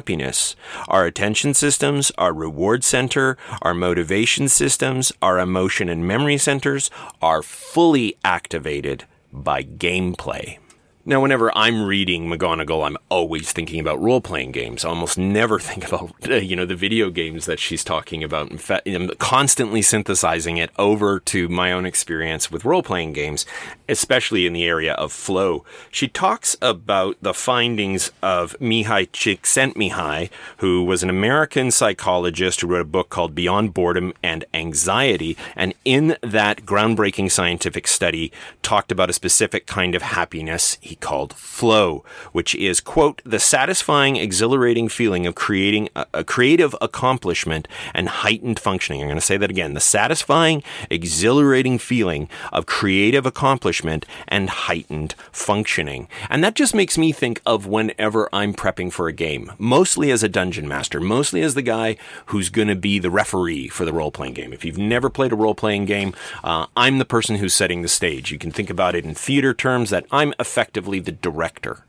our 0.88 1.04
attention 1.04 1.54
systems, 1.54 2.10
our 2.16 2.32
reward 2.32 2.84
center, 2.84 3.36
our 3.62 3.74
motivation 3.74 4.48
systems, 4.48 5.12
our 5.20 5.38
emotion 5.38 5.88
and 5.88 6.06
memory 6.06 6.38
centers 6.38 6.90
are 7.20 7.42
fully 7.42 8.16
activated 8.24 9.04
by 9.32 9.62
gameplay. 9.62 10.58
Now, 11.06 11.22
whenever 11.22 11.50
I'm 11.56 11.86
reading 11.86 12.28
McGonigal, 12.28 12.86
I'm 12.86 12.98
always 13.08 13.52
thinking 13.52 13.80
about 13.80 14.00
role 14.00 14.20
playing 14.20 14.52
games. 14.52 14.84
I 14.84 14.90
almost 14.90 15.16
never 15.16 15.58
think 15.70 15.88
about, 15.88 16.12
uh, 16.28 16.34
you 16.34 16.54
know, 16.54 16.66
the 16.66 16.76
video 16.76 17.08
games 17.08 17.46
that 17.46 17.58
she's 17.58 17.82
talking 17.82 18.22
about. 18.22 18.50
In 18.50 18.58
fact, 18.58 18.86
I'm 18.86 19.08
constantly 19.16 19.80
synthesizing 19.80 20.58
it 20.58 20.70
over 20.78 21.18
to 21.20 21.48
my 21.48 21.72
own 21.72 21.86
experience 21.86 22.50
with 22.50 22.66
role 22.66 22.82
playing 22.82 23.14
games, 23.14 23.46
especially 23.90 24.46
in 24.46 24.52
the 24.52 24.64
area 24.64 24.94
of 24.94 25.12
flow. 25.12 25.64
She 25.90 26.08
talks 26.08 26.56
about 26.62 27.16
the 27.20 27.34
findings 27.34 28.12
of 28.22 28.56
Mihaly 28.60 29.10
Csikszentmihalyi, 29.10 30.30
who 30.58 30.84
was 30.84 31.02
an 31.02 31.10
American 31.10 31.70
psychologist 31.70 32.60
who 32.60 32.68
wrote 32.68 32.82
a 32.82 32.84
book 32.84 33.08
called 33.08 33.34
Beyond 33.34 33.74
Boredom 33.74 34.12
and 34.22 34.44
Anxiety. 34.54 35.36
And 35.56 35.74
in 35.84 36.16
that 36.22 36.64
groundbreaking 36.64 37.30
scientific 37.30 37.88
study, 37.88 38.32
talked 38.62 38.92
about 38.92 39.10
a 39.10 39.14
specific 39.14 39.66
kind 39.66 39.94
of 39.94 40.02
happiness 40.02 40.78
he 40.80 40.94
called 40.94 41.34
flow, 41.34 42.04
which 42.32 42.54
is, 42.54 42.80
quote, 42.80 43.20
the 43.24 43.40
satisfying, 43.40 44.16
exhilarating 44.16 44.88
feeling 44.88 45.26
of 45.26 45.34
creating 45.34 45.88
a, 45.96 46.06
a 46.14 46.24
creative 46.24 46.76
accomplishment 46.80 47.66
and 47.92 48.08
heightened 48.08 48.60
functioning. 48.60 49.00
I'm 49.00 49.08
going 49.08 49.16
to 49.16 49.20
say 49.20 49.36
that 49.36 49.50
again. 49.50 49.74
The 49.74 49.80
satisfying, 49.80 50.62
exhilarating 50.90 51.78
feeling 51.78 52.28
of 52.52 52.66
creative 52.66 53.26
accomplishment 53.26 53.79
and 54.28 54.50
heightened 54.50 55.14
functioning. 55.32 56.08
And 56.28 56.42
that 56.44 56.54
just 56.54 56.74
makes 56.74 56.96
me 56.96 57.12
think 57.12 57.40
of 57.44 57.66
whenever 57.66 58.28
I'm 58.32 58.54
prepping 58.54 58.92
for 58.92 59.08
a 59.08 59.12
game, 59.12 59.52
mostly 59.58 60.10
as 60.10 60.22
a 60.22 60.28
dungeon 60.28 60.68
master, 60.68 61.00
mostly 61.00 61.42
as 61.42 61.54
the 61.54 61.62
guy 61.62 61.96
who's 62.26 62.48
going 62.48 62.68
to 62.68 62.76
be 62.76 62.98
the 62.98 63.10
referee 63.10 63.68
for 63.68 63.84
the 63.84 63.92
role 63.92 64.10
playing 64.10 64.34
game. 64.34 64.52
If 64.52 64.64
you've 64.64 64.78
never 64.78 65.10
played 65.10 65.32
a 65.32 65.36
role 65.36 65.54
playing 65.54 65.84
game, 65.84 66.14
uh, 66.44 66.66
I'm 66.76 66.98
the 66.98 67.04
person 67.04 67.36
who's 67.36 67.54
setting 67.54 67.82
the 67.82 67.88
stage. 67.88 68.30
You 68.30 68.38
can 68.38 68.50
think 68.50 68.70
about 68.70 68.94
it 68.94 69.04
in 69.04 69.14
theater 69.14 69.54
terms 69.54 69.90
that 69.90 70.06
I'm 70.10 70.32
effectively 70.38 70.60
effectively 70.60 71.00
the 71.00 71.12
director. 71.12 71.84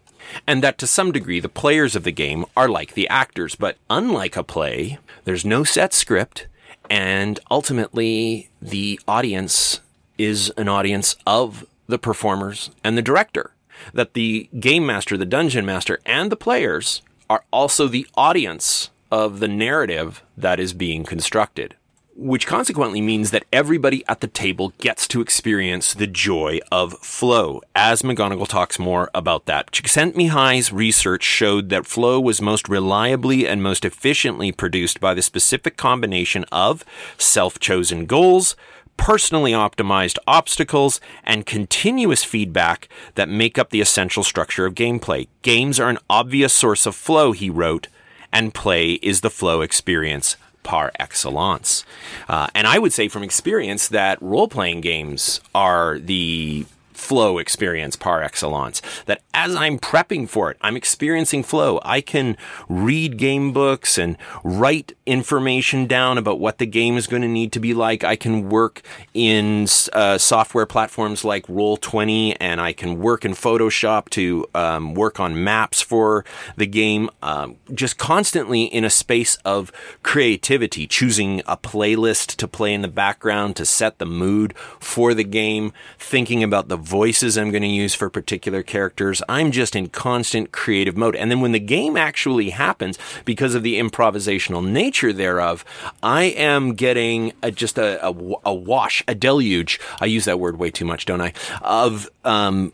And 0.48 0.64
that 0.64 0.78
to 0.78 0.88
some 0.88 1.12
degree, 1.12 1.40
the 1.40 1.50
players 1.50 1.96
of 1.96 2.04
the 2.04 2.12
game 2.12 2.46
are 2.56 2.70
like 2.70 2.94
the 2.94 3.08
actors, 3.10 3.56
but 3.56 3.78
unlike 3.90 4.38
a 4.38 4.44
play, 4.44 4.98
there's 5.26 5.44
no 5.44 5.64
set 5.64 5.94
script, 5.94 6.48
and 6.90 7.40
ultimately, 7.50 8.50
the 8.62 9.00
audience 9.08 9.82
is 10.18 10.52
an 10.58 10.68
audience 10.68 11.16
of 11.28 11.66
the 11.92 12.00
performers 12.00 12.72
and 12.84 12.98
the 12.98 13.04
director. 13.04 13.52
That 13.94 14.14
the 14.14 14.50
game 14.60 14.86
master, 14.86 15.18
the 15.18 15.26
dungeon 15.26 15.66
master, 15.66 16.00
and 16.06 16.32
the 16.32 16.36
players 16.36 17.02
are 17.30 17.44
also 17.52 17.88
the 17.88 18.08
audience 18.16 18.90
of 19.12 19.40
the 19.40 19.48
narrative 19.48 20.24
that 20.36 20.60
is 20.60 20.74
being 20.74 21.04
constructed 21.04 21.76
which 22.16 22.46
consequently 22.46 23.02
means 23.02 23.32
that 23.32 23.46
everybody 23.52 24.04
at 24.08 24.22
the 24.22 24.28
table 24.28 24.74
gets 24.78 25.08
to 25.08 25.22
experience 25.22 25.94
the 25.94 26.08
joy 26.08 26.60
of 26.72 26.94
flow. 27.00 27.62
As 27.74 28.02
McGonigal 28.02 28.48
talks 28.48 28.78
more 28.78 29.10
about 29.16 29.46
that, 29.46 29.72
Csikszentmihalyi's 29.72 30.72
research 30.72 31.24
showed 31.24 31.70
that 31.70 31.88
flow 31.88 32.20
was 32.20 32.42
most 32.42 32.70
reliably 32.70 33.48
and 33.48 33.64
most 33.64 33.86
efficiently 33.86 34.52
produced 34.52 35.00
by 35.00 35.14
the 35.14 35.22
specific 35.22 35.78
combination 35.78 36.46
of 36.52 36.86
self-chosen 37.18 38.06
goals, 38.06 38.56
personally 39.02 39.52
optimized 39.52 40.20
obstacles, 40.28 41.02
and 41.24 41.48
continuous 41.48 42.24
feedback 42.24 42.88
that 43.16 43.28
make 43.28 43.58
up 43.58 43.72
the 43.72 43.82
essential 43.82 44.24
structure 44.24 44.68
of 44.68 44.76
gameplay. 44.76 45.28
Games 45.42 45.80
are 45.80 45.90
an 45.90 45.98
obvious 46.08 46.54
source 46.54 46.86
of 46.86 46.96
flow, 46.96 47.32
he 47.32 47.50
wrote, 47.50 47.88
and 48.32 48.54
play 48.54 48.92
is 49.02 49.22
the 49.22 49.32
flow 49.32 49.62
experience 49.62 50.38
par 50.62 50.92
excellence. 51.00 51.84
Uh, 52.30 52.46
and 52.54 52.68
I 52.68 52.78
would 52.78 52.94
say 52.94 53.08
from 53.08 53.24
experience 53.24 53.88
that 53.88 54.22
role 54.22 54.48
playing 54.48 54.82
games 54.82 55.42
are 55.56 55.98
the 55.98 56.68
flow 57.02 57.40
experience 57.40 57.96
par 57.96 58.22
excellence. 58.22 58.82
That 59.08 59.22
as 59.34 59.56
I'm 59.56 59.80
prepping 59.80 60.30
for 60.30 60.52
it, 60.52 60.58
I'm 60.62 60.78
experiencing 60.78 61.44
flow. 61.44 61.80
I 61.84 62.00
can 62.00 62.38
read 62.70 63.18
game 63.18 63.52
books 63.52 63.98
and 63.98 64.18
write 64.44 64.94
information 65.06 65.88
down 65.88 66.18
about 66.18 66.40
what 66.40 66.60
the 66.60 66.66
game 66.66 66.98
is 66.98 67.08
going 67.08 67.24
to 67.24 67.28
need 67.28 67.52
to 67.54 67.60
be 67.60 67.74
like. 67.74 68.04
I 68.04 68.16
can 68.16 68.50
work 68.50 68.84
in 69.14 69.68
uh, 69.94 70.18
software 70.18 70.66
platforms 70.66 71.26
like 71.26 71.48
Roll20 71.48 72.38
and 72.40 72.62
I 72.62 72.72
can 72.72 73.00
work 73.00 73.26
in 73.26 73.34
Photoshop 73.34 74.10
to 74.12 74.46
um, 74.54 74.94
work 74.94 75.20
on 75.20 75.44
maps 75.44 75.82
for 75.82 76.24
the 76.56 76.68
game. 76.68 77.10
Um, 77.24 77.58
just 77.74 77.98
constantly 77.98 78.64
in 78.64 78.86
a 78.86 78.90
space 78.90 79.36
of 79.44 79.72
creativity, 80.04 80.86
choosing 80.88 81.42
a 81.48 81.58
playlist 81.58 82.36
to 82.38 82.48
play 82.48 82.74
in 82.74 82.82
the 82.84 82.88
background 82.88 83.56
to 83.56 83.66
set 83.66 83.98
the 83.98 84.06
mood 84.06 84.56
for 84.80 85.14
the 85.14 85.24
game, 85.24 85.74
thinking 85.98 86.44
about 86.44 86.68
the 86.68 86.78
voices 86.92 87.38
I'm 87.38 87.52
going 87.52 87.62
to 87.62 87.70
use 87.70 87.96
for 87.96 88.10
particular 88.10 88.64
characters. 88.64 89.24
I'm 89.30 89.52
just 89.52 89.78
in 89.78 89.88
constant 89.88 90.52
creative 90.52 90.98
mode. 90.98 91.16
And 91.16 91.32
then 91.32 91.40
when 91.40 91.54
the 91.54 91.60
game 91.60 91.96
actually 91.96 92.50
happens, 92.50 93.00
because 93.24 93.56
of 93.56 93.64
the 93.64 93.80
improvisational 93.80 94.62
nature 94.68 95.14
thereof, 95.14 95.64
I 96.04 96.24
am 96.24 96.74
getting 96.74 97.32
a, 97.42 97.50
just 97.50 97.78
a, 97.78 98.06
a, 98.06 98.14
a, 98.44 98.54
wash, 98.54 99.06
a 99.08 99.16
deluge. 99.16 99.80
I 100.02 100.06
use 100.06 100.26
that 100.26 100.38
word 100.38 100.60
way 100.60 100.70
too 100.70 100.84
much, 100.84 101.06
don't 101.06 101.22
I? 101.22 101.32
Of 101.62 102.10
um, 102.26 102.74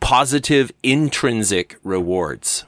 positive 0.00 0.72
intrinsic 0.82 1.76
rewards. 1.84 2.64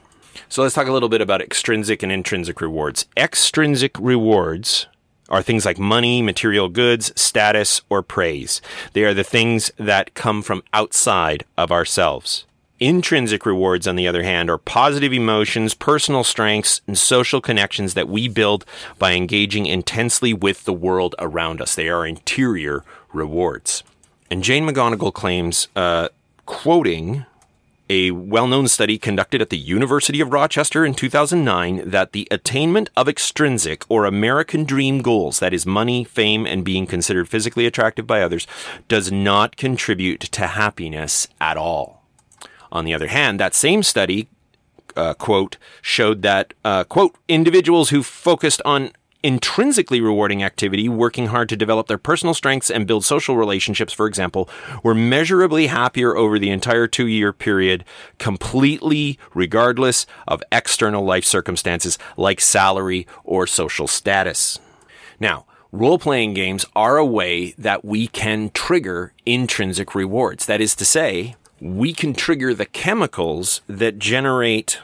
So 0.47 0.61
let's 0.61 0.75
talk 0.75 0.85
a 0.85 0.91
little 0.91 1.09
bit 1.09 1.21
about 1.21 1.41
extrinsic 1.41 2.03
and 2.03 2.11
intrinsic 2.11 2.61
rewards. 2.61 3.07
Extrinsic 3.17 3.97
rewards 3.99 4.85
are 5.29 5.41
things 5.41 5.65
like 5.65 5.79
money, 5.79 6.21
material 6.21 6.69
goods, 6.69 7.11
status, 7.19 7.81
or 7.89 8.01
praise. 8.01 8.61
They 8.93 9.03
are 9.03 9.13
the 9.13 9.23
things 9.23 9.71
that 9.77 10.13
come 10.13 10.41
from 10.41 10.63
outside 10.73 11.45
of 11.57 11.71
ourselves. 11.71 12.45
Intrinsic 12.79 13.45
rewards, 13.45 13.87
on 13.87 13.95
the 13.95 14.07
other 14.07 14.23
hand, 14.23 14.49
are 14.49 14.57
positive 14.57 15.13
emotions, 15.13 15.73
personal 15.73 16.23
strengths, 16.23 16.81
and 16.85 16.97
social 16.97 17.39
connections 17.39 17.93
that 17.93 18.09
we 18.09 18.27
build 18.27 18.65
by 18.99 19.13
engaging 19.13 19.65
intensely 19.65 20.33
with 20.33 20.65
the 20.65 20.73
world 20.73 21.15
around 21.19 21.61
us. 21.61 21.75
They 21.75 21.87
are 21.87 22.05
interior 22.05 22.83
rewards. 23.13 23.83
And 24.29 24.43
Jane 24.43 24.67
McGonigal 24.67 25.13
claims, 25.13 25.67
uh, 25.75 26.09
quoting 26.45 27.25
a 27.89 28.11
well 28.11 28.47
known 28.47 28.67
study 28.67 28.97
conducted 28.97 29.41
at 29.41 29.49
the 29.49 29.57
University 29.57 30.21
of 30.21 30.31
Rochester 30.31 30.85
in 30.85 30.93
2009 30.93 31.89
that 31.89 32.11
the 32.11 32.27
attainment 32.31 32.89
of 32.95 33.09
extrinsic 33.09 33.83
or 33.89 34.05
American 34.05 34.63
dream 34.63 35.01
goals, 35.01 35.39
that 35.39 35.53
is, 35.53 35.65
money, 35.65 36.03
fame, 36.03 36.45
and 36.45 36.63
being 36.63 36.87
considered 36.87 37.27
physically 37.29 37.65
attractive 37.65 38.07
by 38.07 38.21
others, 38.21 38.47
does 38.87 39.11
not 39.11 39.57
contribute 39.57 40.21
to 40.21 40.47
happiness 40.47 41.27
at 41.41 41.57
all. 41.57 42.03
On 42.71 42.85
the 42.85 42.93
other 42.93 43.07
hand, 43.07 43.39
that 43.39 43.53
same 43.53 43.83
study, 43.83 44.27
uh, 44.95 45.13
quote, 45.13 45.57
showed 45.81 46.21
that, 46.23 46.53
uh, 46.65 46.83
quote, 46.83 47.15
individuals 47.27 47.89
who 47.89 48.01
focused 48.01 48.61
on 48.65 48.91
intrinsically 49.23 50.01
rewarding 50.01 50.43
activity, 50.43 50.89
working 50.89 51.27
hard 51.27 51.47
to 51.49 51.55
develop 51.55 51.87
their 51.87 51.97
personal 51.97 52.33
strengths 52.33 52.69
and 52.69 52.85
build 52.85 53.05
social 53.05 53.37
relationships, 53.37 53.93
for 53.93 54.05
example, 54.05 54.49
were 54.83 54.93
measurably 54.93 55.67
happier 55.67 56.15
over 56.15 56.37
the 56.37 56.49
entire 56.49 56.87
two 56.87 57.07
year 57.07 57.31
period, 57.31 57.85
completely 58.19 59.17
regardless 59.33 60.05
of 60.27 60.43
external 60.51 61.05
life 61.05 61.25
circumstances 61.25 61.97
like 62.17 62.41
salary 62.41 63.07
or 63.23 63.47
social 63.47 63.87
status. 63.87 64.59
Now, 65.19 65.45
role 65.71 65.97
playing 65.97 66.33
games 66.33 66.65
are 66.75 66.97
a 66.97 67.05
way 67.05 67.51
that 67.57 67.85
we 67.85 68.07
can 68.07 68.49
trigger 68.49 69.13
intrinsic 69.25 69.95
rewards. 69.95 70.45
That 70.45 70.61
is 70.61 70.75
to 70.75 70.85
say, 70.85 71.35
we 71.61 71.93
can 71.93 72.13
trigger 72.13 72.53
the 72.53 72.65
chemicals 72.65 73.61
that 73.67 73.97
generate 73.97 74.79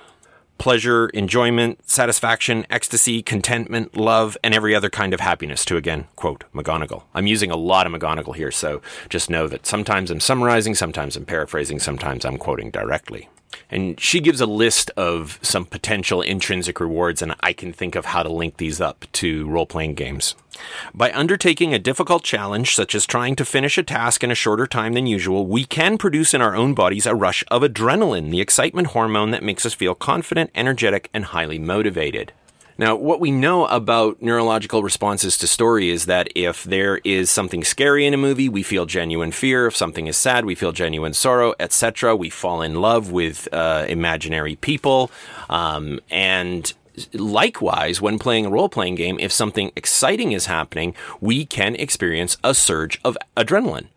pleasure, 0.60 1.08
enjoyment, 1.08 1.90
satisfaction, 1.90 2.68
ecstasy, 2.70 3.24
contentment, 3.24 3.98
love, 3.98 4.38
and 4.44 4.54
every 4.54 4.76
other 4.76 4.90
kind 4.90 5.14
of 5.14 5.22
happiness 5.22 5.66
to 5.66 5.78
again 5.78 6.06
quote 6.16 6.44
McGonigal. 6.54 7.04
I'm 7.16 7.26
using 7.26 7.50
a 7.50 7.56
lot 7.56 7.88
of 7.88 7.94
McGonigal 7.94 8.36
here, 8.36 8.52
so 8.52 8.82
just 9.10 9.30
know 9.30 9.48
that 9.48 9.66
sometimes 9.66 10.12
I'm 10.12 10.20
summarizing, 10.20 10.76
sometimes 10.76 11.16
I'm 11.16 11.26
paraphrasing, 11.26 11.80
sometimes 11.80 12.26
I'm 12.26 12.38
quoting 12.38 12.70
directly. 12.70 13.30
And 13.70 14.00
she 14.00 14.20
gives 14.20 14.42
a 14.42 14.46
list 14.46 14.92
of 14.98 15.40
some 15.42 15.66
potential 15.66 16.22
intrinsic 16.22 16.80
rewards, 16.80 17.22
and 17.22 17.36
I 17.42 17.54
can 17.54 17.74
think 17.74 17.96
of 17.96 18.06
how 18.06 18.24
to 18.24 18.30
link 18.30 18.58
these 18.58 18.82
up 18.82 19.06
to 19.14 19.48
role 19.48 19.66
playing 19.66 19.96
games. 19.96 20.36
By 20.94 21.12
undertaking 21.14 21.74
a 21.74 21.80
difficult 21.80 22.24
challenge, 22.24 22.76
such 22.76 22.94
as 22.94 23.06
trying 23.06 23.36
to 23.38 23.46
finish 23.46 23.78
a 23.78 23.84
task 23.84 24.24
in 24.24 24.32
a 24.32 24.36
shorter 24.36 24.68
time 24.68 24.94
than 24.94 25.08
usual, 25.08 25.46
we 25.46 25.64
can 25.66 25.98
produce 25.98 26.34
in 26.34 26.42
our 26.42 26.56
own 26.56 26.74
bodies 26.74 27.06
a 27.06 27.16
rush 27.16 27.44
of 27.50 27.62
adrenaline, 27.62 28.32
the 28.32 28.42
excitement 28.42 28.90
hormone 28.90 29.32
that 29.32 29.44
makes 29.44 29.66
us 29.66 29.74
feel 29.74 29.96
confident, 29.96 30.52
energetic, 30.54 31.10
and 31.14 31.26
highly 31.26 31.60
motivated. 31.60 32.34
Now, 32.80 32.96
what 32.96 33.20
we 33.20 33.30
know 33.30 33.66
about 33.66 34.22
neurological 34.22 34.84
responses 34.84 35.38
to 35.40 35.48
story 35.48 35.90
is 35.90 36.06
that 36.06 36.30
if 36.34 36.64
there 36.64 37.02
is 37.04 37.30
something 37.30 37.66
scary 37.66 38.06
in 38.06 38.14
a 38.14 38.18
movie, 38.18 38.48
we 38.48 38.64
feel 38.64 38.86
genuine 38.86 39.34
fear. 39.34 39.68
If 39.68 39.76
something 39.76 40.08
is 40.08 40.16
sad, 40.16 40.46
we 40.46 40.56
feel 40.56 40.72
genuine 40.72 41.14
sorrow, 41.14 41.54
etc. 41.60 42.16
We 42.16 42.30
fall 42.30 42.62
in 42.62 42.76
love 42.76 43.12
with 43.12 43.50
uh, 43.52 43.86
imaginary 43.90 44.56
people, 44.56 45.12
um, 45.50 46.00
and 46.10 46.72
likewise, 47.12 48.00
when 48.00 48.18
playing 48.18 48.46
a 48.46 48.50
role 48.50 48.70
playing 48.70 48.96
game, 48.96 49.18
if 49.20 49.34
something 49.34 49.74
exciting 49.76 50.32
is 50.32 50.46
happening, 50.46 50.96
we 51.20 51.46
can 51.46 51.76
experience 51.76 52.38
a 52.46 52.54
surge 52.54 53.02
of 53.04 53.18
adrenaline 53.36 53.88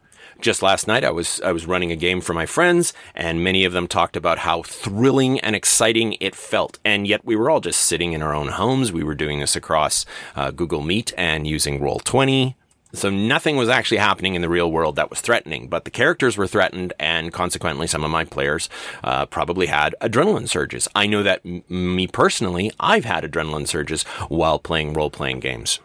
just 0.43 0.63
last 0.63 0.87
night 0.87 1.05
I 1.05 1.11
was 1.11 1.41
I 1.43 1.53
was 1.53 1.67
running 1.67 1.91
a 1.91 1.97
game 1.97 2.21
for 2.21 2.35
my 2.35 2.47
friends 2.47 2.93
and 3.15 3.43
many 3.43 3.65
of 3.65 3.73
them 3.73 3.87
talked 3.87 4.17
about 4.17 4.39
how 4.39 4.63
thrilling 4.63 5.41
and 5.41 5.57
exciting 5.57 6.17
it 6.21 6.35
felt. 6.35 6.79
And 6.85 7.07
yet 7.07 7.25
we 7.25 7.37
were 7.37 7.49
all 7.49 7.61
just 7.61 7.81
sitting 7.81 8.13
in 8.13 8.23
our 8.23 8.35
own 8.35 8.49
homes. 8.49 8.93
We 8.93 9.05
were 9.05 9.15
doing 9.15 9.41
this 9.41 9.57
across 9.57 10.05
uh, 10.37 10.51
Google 10.51 10.83
Meet 10.83 11.15
and 11.17 11.47
using 11.47 11.81
Roll20 11.81 12.55
so 12.95 13.09
nothing 13.09 13.57
was 13.57 13.71
actually 13.71 13.97
happening 13.97 14.35
in 14.35 14.43
the 14.43 14.51
real 14.51 14.71
world 14.71 14.97
that 14.97 15.09
was 15.09 15.21
threatening 15.21 15.69
but 15.69 15.85
the 15.85 15.91
characters 15.91 16.37
were 16.37 16.47
threatened 16.47 16.93
and 16.99 17.33
consequently 17.33 17.87
some 17.87 18.05
of 18.05 18.11
my 18.11 18.25
players 18.25 18.69
uh, 19.03 19.25
probably 19.27 19.67
had 19.67 19.95
adrenaline 20.03 20.49
surges. 20.49 20.89
I 20.95 21.07
know 21.07 21.23
that 21.23 21.41
m- 21.45 21.63
me 21.69 22.07
personally 22.07 22.71
I've 22.79 23.07
had 23.07 23.25
adrenaline 23.25 23.67
surges 23.67 24.03
while 24.29 24.59
playing 24.59 24.93
role 24.93 25.11
playing 25.11 25.41
games 25.41 25.81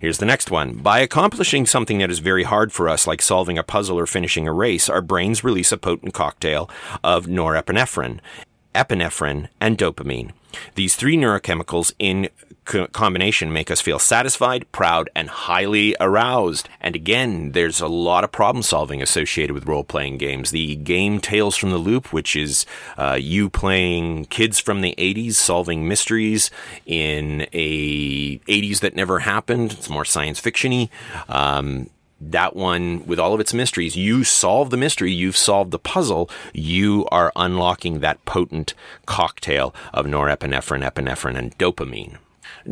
Here's 0.00 0.16
the 0.16 0.24
next 0.24 0.50
one. 0.50 0.78
By 0.78 1.00
accomplishing 1.00 1.66
something 1.66 1.98
that 1.98 2.10
is 2.10 2.20
very 2.20 2.44
hard 2.44 2.72
for 2.72 2.88
us, 2.88 3.06
like 3.06 3.20
solving 3.20 3.58
a 3.58 3.62
puzzle 3.62 3.98
or 3.98 4.06
finishing 4.06 4.48
a 4.48 4.52
race, 4.52 4.88
our 4.88 5.02
brains 5.02 5.44
release 5.44 5.72
a 5.72 5.76
potent 5.76 6.14
cocktail 6.14 6.70
of 7.04 7.26
norepinephrine, 7.26 8.20
epinephrine, 8.74 9.50
and 9.60 9.76
dopamine. 9.76 10.32
These 10.74 10.96
three 10.96 11.18
neurochemicals 11.18 11.92
in 11.98 12.30
co- 12.64 12.86
combination 12.88 13.52
make 13.52 13.70
us 13.70 13.80
feel 13.80 13.98
satisfied, 13.98 14.70
proud, 14.72 15.10
and 15.14 15.28
highly 15.28 15.96
aroused. 16.00 16.68
And 16.80 16.94
again, 16.94 17.52
there's 17.52 17.80
a 17.80 17.88
lot 17.88 18.24
of 18.24 18.32
problem 18.32 18.62
solving 18.62 19.02
associated 19.02 19.52
with 19.52 19.66
role 19.66 19.84
playing 19.84 20.18
games. 20.18 20.50
The 20.50 20.76
game 20.76 21.20
Tales 21.20 21.56
from 21.56 21.70
the 21.70 21.78
Loop, 21.78 22.12
which 22.12 22.36
is 22.36 22.66
uh, 22.96 23.18
you 23.20 23.50
playing 23.50 24.26
kids 24.26 24.58
from 24.58 24.80
the 24.80 24.94
80s 24.98 25.34
solving 25.34 25.86
mysteries 25.86 26.50
in 26.86 27.46
a 27.52 28.38
80s 28.40 28.80
that 28.80 28.96
never 28.96 29.20
happened. 29.20 29.72
It's 29.72 29.90
more 29.90 30.04
science 30.04 30.40
fictiony. 30.40 30.90
Um, 31.28 31.90
that 32.20 32.54
one 32.54 33.06
with 33.06 33.18
all 33.18 33.32
of 33.32 33.40
its 33.40 33.54
mysteries, 33.54 33.96
you 33.96 34.24
solve 34.24 34.70
the 34.70 34.76
mystery, 34.76 35.10
you've 35.10 35.36
solved 35.36 35.70
the 35.70 35.78
puzzle, 35.78 36.28
you 36.52 37.06
are 37.10 37.32
unlocking 37.34 38.00
that 38.00 38.24
potent 38.24 38.74
cocktail 39.06 39.74
of 39.94 40.06
norepinephrine, 40.06 40.88
epinephrine, 40.88 41.38
and 41.38 41.56
dopamine. 41.56 42.18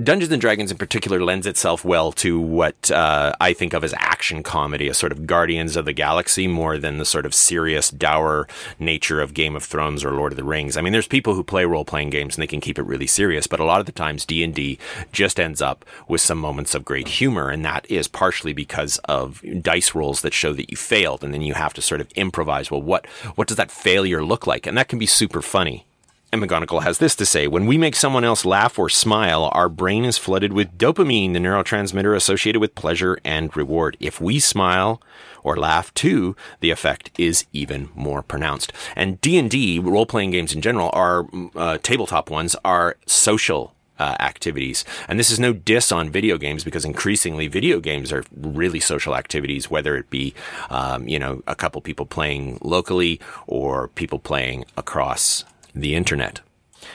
Dungeons 0.02 0.32
and 0.32 0.40
Dragons 0.40 0.70
in 0.70 0.78
particular 0.78 1.20
lends 1.22 1.46
itself 1.46 1.84
well 1.84 2.12
to 2.12 2.40
what 2.40 2.90
uh, 2.90 3.32
I 3.40 3.52
think 3.52 3.72
of 3.72 3.84
as 3.84 3.94
action 3.96 4.42
comedy, 4.42 4.88
a 4.88 4.94
sort 4.94 5.12
of 5.12 5.26
Guardians 5.26 5.76
of 5.76 5.84
the 5.84 5.92
Galaxy 5.92 6.46
more 6.46 6.78
than 6.78 6.98
the 6.98 7.04
sort 7.04 7.26
of 7.26 7.34
serious, 7.34 7.90
dour 7.90 8.46
nature 8.78 9.20
of 9.20 9.34
Game 9.34 9.56
of 9.56 9.64
Thrones 9.64 10.04
or 10.04 10.12
Lord 10.12 10.32
of 10.32 10.36
the 10.36 10.44
Rings. 10.44 10.76
I 10.76 10.80
mean, 10.80 10.92
there's 10.92 11.08
people 11.08 11.34
who 11.34 11.42
play 11.42 11.64
role 11.64 11.84
playing 11.84 12.10
games 12.10 12.36
and 12.36 12.42
they 12.42 12.46
can 12.46 12.60
keep 12.60 12.78
it 12.78 12.84
really 12.84 13.06
serious, 13.06 13.46
but 13.46 13.60
a 13.60 13.64
lot 13.64 13.80
of 13.80 13.86
the 13.86 13.92
times 13.92 14.24
D 14.24 14.44
and 14.44 14.54
D 14.54 14.78
just 15.12 15.40
ends 15.40 15.62
up 15.62 15.84
with 16.06 16.20
some 16.20 16.38
moments 16.38 16.74
of 16.74 16.84
great 16.84 17.08
humor, 17.08 17.50
and 17.50 17.64
that 17.64 17.90
is 17.90 18.08
partially 18.08 18.52
because 18.52 18.98
of 19.04 19.42
dice 19.62 19.94
rolls 19.94 20.20
that 20.22 20.34
show 20.34 20.52
that 20.52 20.70
you 20.70 20.76
failed, 20.76 21.24
and 21.24 21.32
then 21.32 21.42
you 21.42 21.54
have 21.54 21.74
to 21.74 21.82
sort 21.82 22.00
of 22.00 22.10
improvise. 22.12 22.70
Well, 22.70 22.82
what 22.82 23.06
what 23.34 23.48
does 23.48 23.56
that 23.56 23.70
failure 23.70 24.24
look 24.24 24.46
like? 24.46 24.66
And 24.66 24.76
that 24.76 24.88
can 24.88 24.98
be 24.98 25.06
super 25.06 25.42
funny. 25.42 25.87
And 26.30 26.42
McGonigal 26.42 26.82
has 26.82 26.98
this 26.98 27.16
to 27.16 27.26
say 27.26 27.46
When 27.46 27.66
we 27.66 27.78
make 27.78 27.96
someone 27.96 28.24
else 28.24 28.44
laugh 28.44 28.78
or 28.78 28.90
smile, 28.90 29.48
our 29.52 29.68
brain 29.68 30.04
is 30.04 30.18
flooded 30.18 30.52
with 30.52 30.76
dopamine, 30.76 31.32
the 31.32 31.38
neurotransmitter 31.38 32.14
associated 32.14 32.60
with 32.60 32.74
pleasure 32.74 33.18
and 33.24 33.54
reward. 33.56 33.96
If 33.98 34.20
we 34.20 34.38
smile 34.38 35.00
or 35.42 35.56
laugh 35.56 35.92
too, 35.94 36.36
the 36.60 36.70
effect 36.70 37.10
is 37.18 37.46
even 37.54 37.88
more 37.94 38.22
pronounced. 38.22 38.74
And 38.94 39.20
D&D, 39.22 39.78
role-playing 39.78 40.32
games 40.32 40.52
in 40.52 40.60
general, 40.60 40.90
are 40.92 41.26
uh, 41.56 41.78
tabletop 41.82 42.28
ones, 42.28 42.54
are 42.62 42.96
social 43.06 43.74
uh, 43.98 44.16
activities. 44.20 44.84
And 45.08 45.18
this 45.18 45.30
is 45.30 45.40
no 45.40 45.54
diss 45.54 45.90
on 45.90 46.10
video 46.10 46.36
games 46.36 46.62
because 46.62 46.84
increasingly 46.84 47.48
video 47.48 47.80
games 47.80 48.12
are 48.12 48.22
really 48.36 48.80
social 48.80 49.16
activities, 49.16 49.70
whether 49.70 49.96
it 49.96 50.10
be, 50.10 50.34
um, 50.68 51.08
you 51.08 51.18
know, 51.18 51.42
a 51.46 51.54
couple 51.54 51.80
people 51.80 52.04
playing 52.04 52.58
locally 52.60 53.18
or 53.46 53.88
people 53.88 54.18
playing 54.18 54.66
across 54.76 55.44
the 55.80 55.94
internet. 55.94 56.40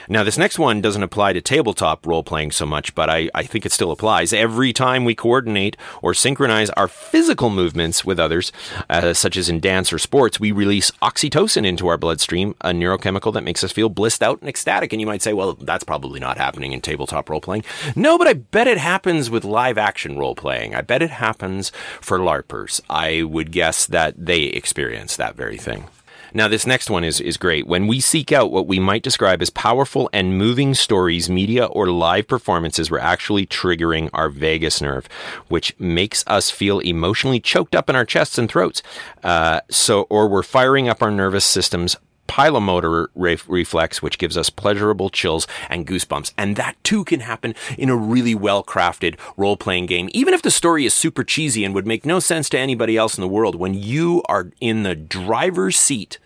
Now, 0.08 0.22
this 0.22 0.38
next 0.38 0.58
one 0.58 0.80
doesn't 0.80 1.02
apply 1.02 1.32
to 1.32 1.40
tabletop 1.40 2.06
role 2.06 2.22
playing 2.22 2.50
so 2.50 2.66
much, 2.66 2.94
but 2.94 3.08
I, 3.08 3.30
I 3.34 3.42
think 3.44 3.64
it 3.64 3.72
still 3.72 3.90
applies. 3.90 4.32
Every 4.32 4.72
time 4.72 5.04
we 5.04 5.14
coordinate 5.14 5.76
or 6.02 6.12
synchronize 6.14 6.70
our 6.70 6.88
physical 6.88 7.48
movements 7.48 8.04
with 8.04 8.20
others, 8.20 8.52
uh, 8.90 9.14
such 9.14 9.36
as 9.36 9.48
in 9.48 9.60
dance 9.60 9.92
or 9.92 9.98
sports, 9.98 10.38
we 10.38 10.52
release 10.52 10.90
oxytocin 11.02 11.66
into 11.66 11.86
our 11.88 11.96
bloodstream, 11.96 12.54
a 12.60 12.70
neurochemical 12.70 13.32
that 13.32 13.44
makes 13.44 13.64
us 13.64 13.72
feel 13.72 13.88
blissed 13.88 14.22
out 14.22 14.40
and 14.40 14.48
ecstatic. 14.48 14.92
And 14.92 15.00
you 15.00 15.06
might 15.06 15.22
say, 15.22 15.32
well, 15.32 15.54
that's 15.54 15.84
probably 15.84 16.20
not 16.20 16.38
happening 16.38 16.72
in 16.72 16.80
tabletop 16.80 17.30
role 17.30 17.40
playing. 17.40 17.64
No, 17.96 18.18
but 18.18 18.26
I 18.26 18.34
bet 18.34 18.68
it 18.68 18.78
happens 18.78 19.30
with 19.30 19.44
live 19.44 19.78
action 19.78 20.18
role 20.18 20.34
playing. 20.34 20.74
I 20.74 20.82
bet 20.82 21.02
it 21.02 21.10
happens 21.10 21.70
for 22.00 22.18
LARPers. 22.18 22.80
I 22.90 23.22
would 23.22 23.52
guess 23.52 23.86
that 23.86 24.14
they 24.18 24.42
experience 24.42 25.16
that 25.16 25.36
very 25.36 25.56
thing. 25.56 25.88
Now, 26.36 26.48
this 26.48 26.66
next 26.66 26.90
one 26.90 27.04
is, 27.04 27.20
is 27.20 27.36
great. 27.36 27.64
When 27.64 27.86
we 27.86 28.00
seek 28.00 28.32
out 28.32 28.50
what 28.50 28.66
we 28.66 28.80
might 28.80 29.04
describe 29.04 29.40
as 29.40 29.50
powerful 29.50 30.10
and 30.12 30.36
moving 30.36 30.74
stories, 30.74 31.30
media, 31.30 31.66
or 31.66 31.86
live 31.86 32.26
performances, 32.26 32.90
we're 32.90 32.98
actually 32.98 33.46
triggering 33.46 34.10
our 34.12 34.28
vagus 34.28 34.80
nerve, 34.80 35.06
which 35.46 35.78
makes 35.78 36.24
us 36.26 36.50
feel 36.50 36.80
emotionally 36.80 37.38
choked 37.38 37.76
up 37.76 37.88
in 37.88 37.94
our 37.94 38.04
chests 38.04 38.36
and 38.36 38.48
throats. 38.48 38.82
Uh, 39.22 39.60
so, 39.70 40.02
or 40.10 40.26
we're 40.26 40.42
firing 40.42 40.88
up 40.88 41.04
our 41.04 41.10
nervous 41.12 41.44
system's 41.44 41.96
pilomotor 42.26 43.06
re- 43.14 43.38
reflex, 43.46 44.02
which 44.02 44.18
gives 44.18 44.36
us 44.36 44.50
pleasurable 44.50 45.10
chills 45.10 45.46
and 45.70 45.86
goosebumps. 45.86 46.32
And 46.36 46.56
that 46.56 46.74
too 46.82 47.04
can 47.04 47.20
happen 47.20 47.54
in 47.78 47.88
a 47.88 47.96
really 47.96 48.34
well 48.34 48.64
crafted 48.64 49.20
role 49.36 49.56
playing 49.56 49.86
game. 49.86 50.08
Even 50.12 50.34
if 50.34 50.42
the 50.42 50.50
story 50.50 50.84
is 50.84 50.94
super 50.94 51.22
cheesy 51.22 51.64
and 51.64 51.74
would 51.76 51.86
make 51.86 52.04
no 52.04 52.18
sense 52.18 52.48
to 52.48 52.58
anybody 52.58 52.96
else 52.96 53.16
in 53.16 53.20
the 53.20 53.28
world, 53.28 53.54
when 53.54 53.74
you 53.74 54.22
are 54.28 54.50
in 54.60 54.82
the 54.82 54.96
driver's 54.96 55.76
seat 55.76 56.18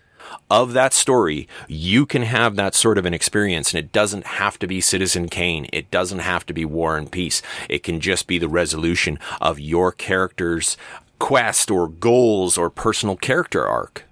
of 0.49 0.73
that 0.73 0.93
story, 0.93 1.47
you 1.67 2.05
can 2.05 2.23
have 2.23 2.55
that 2.55 2.75
sort 2.75 2.97
of 2.97 3.05
an 3.05 3.13
experience. 3.13 3.73
And 3.73 3.79
it 3.79 3.91
doesn't 3.91 4.25
have 4.25 4.59
to 4.59 4.67
be 4.67 4.81
Citizen 4.81 5.29
Kane. 5.29 5.67
It 5.71 5.91
doesn't 5.91 6.19
have 6.19 6.45
to 6.47 6.53
be 6.53 6.65
War 6.65 6.97
and 6.97 7.11
Peace. 7.11 7.41
It 7.69 7.83
can 7.83 7.99
just 7.99 8.27
be 8.27 8.37
the 8.37 8.49
resolution 8.49 9.19
of 9.41 9.59
your 9.59 9.91
character's 9.91 10.77
quest 11.19 11.69
or 11.69 11.87
goals 11.87 12.57
or 12.57 12.69
personal 12.69 13.17
character 13.17 13.65
arc 13.65 14.05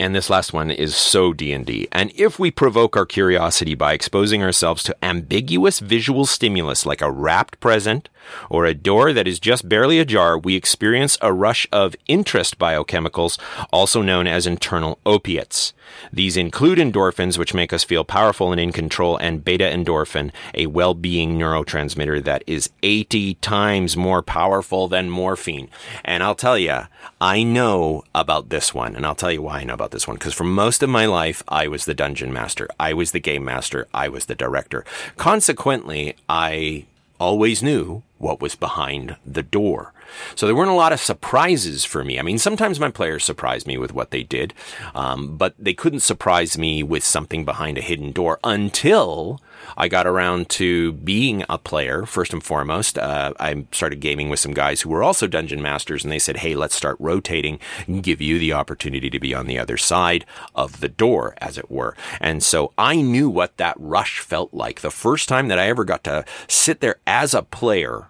and 0.00 0.14
this 0.14 0.30
last 0.30 0.54
one 0.54 0.70
is 0.70 0.96
so 0.96 1.34
D&D. 1.34 1.86
And 1.92 2.10
if 2.16 2.38
we 2.38 2.50
provoke 2.50 2.96
our 2.96 3.04
curiosity 3.04 3.74
by 3.74 3.92
exposing 3.92 4.42
ourselves 4.42 4.82
to 4.84 4.96
ambiguous 5.04 5.78
visual 5.78 6.24
stimulus 6.24 6.86
like 6.86 7.02
a 7.02 7.10
wrapped 7.10 7.60
present 7.60 8.08
or 8.48 8.64
a 8.64 8.72
door 8.74 9.12
that 9.12 9.28
is 9.28 9.38
just 9.38 9.68
barely 9.68 9.98
ajar, 9.98 10.38
we 10.38 10.56
experience 10.56 11.18
a 11.20 11.34
rush 11.34 11.66
of 11.70 11.94
interest 12.06 12.58
biochemicals, 12.58 13.38
also 13.72 14.00
known 14.00 14.26
as 14.26 14.46
internal 14.46 14.98
opiates. 15.04 15.74
These 16.12 16.36
include 16.36 16.78
endorphins, 16.78 17.38
which 17.38 17.54
make 17.54 17.72
us 17.72 17.84
feel 17.84 18.04
powerful 18.04 18.52
and 18.52 18.60
in 18.60 18.72
control, 18.72 19.16
and 19.16 19.44
beta 19.44 19.64
endorphin, 19.64 20.32
a 20.54 20.66
well 20.66 20.94
being 20.94 21.38
neurotransmitter 21.38 22.22
that 22.24 22.42
is 22.46 22.70
80 22.82 23.34
times 23.34 23.96
more 23.96 24.22
powerful 24.22 24.88
than 24.88 25.10
morphine. 25.10 25.68
And 26.04 26.22
I'll 26.22 26.34
tell 26.34 26.58
you, 26.58 26.82
I 27.20 27.42
know 27.42 28.04
about 28.14 28.48
this 28.48 28.74
one, 28.74 28.96
and 28.96 29.06
I'll 29.06 29.14
tell 29.14 29.32
you 29.32 29.42
why 29.42 29.60
I 29.60 29.64
know 29.64 29.74
about 29.74 29.90
this 29.90 30.08
one. 30.08 30.16
Because 30.16 30.34
for 30.34 30.44
most 30.44 30.82
of 30.82 30.90
my 30.90 31.06
life, 31.06 31.42
I 31.48 31.68
was 31.68 31.84
the 31.84 31.94
dungeon 31.94 32.32
master, 32.32 32.68
I 32.78 32.92
was 32.92 33.12
the 33.12 33.20
game 33.20 33.44
master, 33.44 33.88
I 33.92 34.08
was 34.08 34.26
the 34.26 34.34
director. 34.34 34.84
Consequently, 35.16 36.16
I 36.28 36.86
always 37.20 37.62
knew 37.62 38.02
what 38.18 38.40
was 38.40 38.56
behind 38.56 39.16
the 39.24 39.42
door. 39.42 39.92
So 40.34 40.46
there 40.46 40.56
weren't 40.56 40.70
a 40.70 40.74
lot 40.74 40.92
of 40.92 41.00
surprises 41.00 41.84
for 41.84 42.04
me. 42.04 42.18
I 42.18 42.22
mean, 42.22 42.38
sometimes 42.38 42.80
my 42.80 42.90
players 42.90 43.22
surprised 43.22 43.66
me 43.66 43.78
with 43.78 43.92
what 43.92 44.10
they 44.10 44.24
did, 44.24 44.52
um, 44.94 45.36
but 45.36 45.54
they 45.58 45.74
couldn't 45.74 46.00
surprise 46.00 46.58
me 46.58 46.82
with 46.82 47.04
something 47.04 47.44
behind 47.44 47.78
a 47.78 47.82
hidden 47.82 48.10
door 48.10 48.40
until 48.42 49.40
I 49.76 49.88
got 49.88 50.06
around 50.06 50.48
to 50.50 50.92
being 50.92 51.44
a 51.48 51.58
player 51.58 52.06
first 52.06 52.32
and 52.32 52.42
foremost. 52.42 52.98
Uh, 52.98 53.32
I 53.38 53.64
started 53.72 54.00
gaming 54.00 54.28
with 54.28 54.40
some 54.40 54.54
guys 54.54 54.80
who 54.82 54.90
were 54.90 55.02
also 55.02 55.26
dungeon 55.26 55.62
masters, 55.62 56.04
and 56.04 56.12
they 56.12 56.18
said, 56.18 56.38
"Hey, 56.38 56.54
let's 56.54 56.74
start 56.74 56.96
rotating 56.98 57.58
and 57.86 58.02
give 58.02 58.20
you 58.20 58.38
the 58.38 58.52
opportunity 58.52 59.10
to 59.10 59.20
be 59.20 59.34
on 59.34 59.46
the 59.46 59.58
other 59.58 59.76
side 59.76 60.24
of 60.54 60.80
the 60.80 60.88
door, 60.88 61.34
as 61.38 61.58
it 61.58 61.70
were." 61.70 61.96
And 62.20 62.42
so 62.42 62.72
I 62.76 63.00
knew 63.00 63.28
what 63.28 63.56
that 63.56 63.76
rush 63.78 64.20
felt 64.20 64.52
like. 64.52 64.80
The 64.80 64.90
first 64.90 65.28
time 65.28 65.48
that 65.48 65.58
I 65.58 65.68
ever 65.68 65.84
got 65.84 66.04
to 66.04 66.24
sit 66.48 66.80
there 66.80 66.96
as 67.06 67.34
a 67.34 67.42
player 67.42 68.08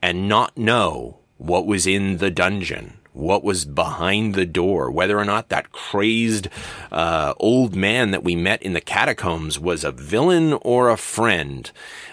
and 0.00 0.28
not 0.28 0.56
know 0.56 1.18
what 1.38 1.66
was 1.66 1.86
in 1.86 2.18
the 2.18 2.30
dungeon 2.30 2.98
what 3.12 3.44
was 3.44 3.64
behind 3.64 4.34
the 4.34 4.46
door, 4.46 4.90
whether 4.90 5.18
or 5.18 5.24
not 5.24 5.48
that 5.48 5.72
crazed 5.72 6.48
uh, 6.90 7.34
old 7.38 7.74
man 7.76 8.10
that 8.10 8.24
we 8.24 8.34
met 8.34 8.62
in 8.62 8.72
the 8.72 8.80
catacombs 8.80 9.58
was 9.58 9.84
a 9.84 9.92
villain 9.92 10.54
or 10.62 10.88
a 10.88 10.96
friend. 10.96 11.70